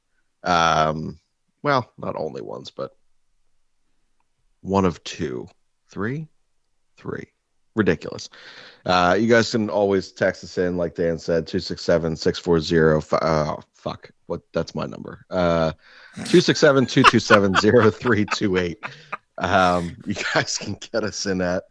[0.43, 1.19] Um,
[1.63, 2.95] well, not only ones, but
[4.61, 5.47] one of two,
[5.89, 6.27] three,
[6.97, 7.27] three.
[7.73, 8.29] Ridiculous.
[8.86, 13.15] Uh, you guys can always text us in, like Dan said, 267 640.
[13.21, 14.11] Uh, fuck.
[14.25, 14.41] What?
[14.53, 15.25] That's my number.
[15.29, 15.71] Uh,
[16.15, 18.84] 267 227 0328.
[19.38, 21.63] Um, you guys can get us in at.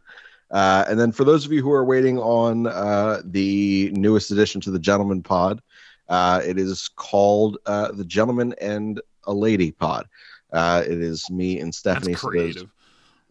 [0.51, 4.59] Uh, and then for those of you who are waiting on uh, the newest addition
[4.61, 5.61] to the Gentleman Pod,
[6.09, 10.07] uh, it is called uh, the Gentleman and a Lady Pod.
[10.51, 12.11] Uh, it is me and Stephanie.
[12.11, 12.69] That's So creative.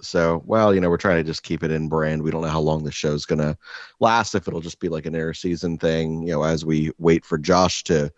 [0.01, 2.23] so, well, you know, we're trying to just keep it in brand.
[2.23, 3.57] We don't know how long the show's going to
[3.99, 7.27] last, if it'll just be like an air season thing, you know, as we wait
[7.27, 8.11] for Josh to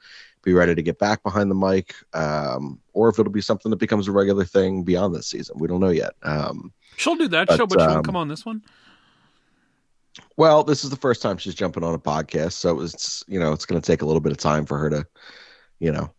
[0.44, 3.76] be ready to get back behind the mic, um, or if it'll be something that
[3.78, 5.56] becomes a regular thing beyond this season.
[5.58, 6.12] We don't know yet.
[6.22, 8.62] Um, She'll do that but, show, but she um, won't come on this one.
[10.36, 13.52] Well, this is the first time she's jumping on a podcast, so it's, you know,
[13.52, 15.06] it's going to take a little bit of time for her to,
[15.78, 16.12] you know,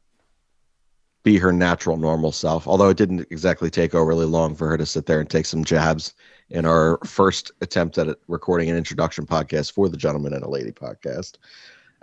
[1.24, 2.68] be her natural, normal self.
[2.68, 5.64] Although it didn't exactly take overly long for her to sit there and take some
[5.64, 6.14] jabs
[6.50, 10.72] in our first attempt at recording an introduction podcast for the Gentleman and a Lady
[10.72, 11.38] podcast.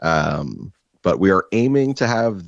[0.03, 0.73] Um,
[1.03, 2.45] but we are aiming to have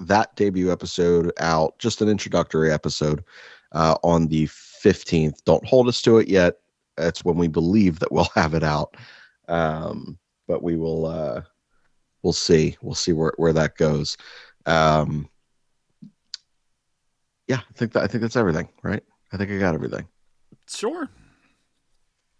[0.00, 3.24] that debut episode out, just an introductory episode,
[3.72, 5.44] uh, on the 15th.
[5.44, 6.58] Don't hold us to it yet.
[6.96, 8.96] That's when we believe that we'll have it out.
[9.48, 11.42] Um, but we will uh,
[12.22, 12.76] we'll see.
[12.82, 14.16] We'll see where where that goes.
[14.66, 15.28] Um,
[17.46, 19.02] yeah, I think that I think that's everything, right?
[19.32, 20.06] I think I got everything.
[20.68, 21.08] Sure.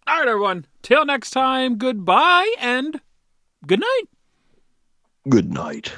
[0.07, 0.67] All right, everyone.
[0.83, 3.01] Till next time, goodbye and
[3.67, 4.05] good night.
[5.29, 5.93] Good night.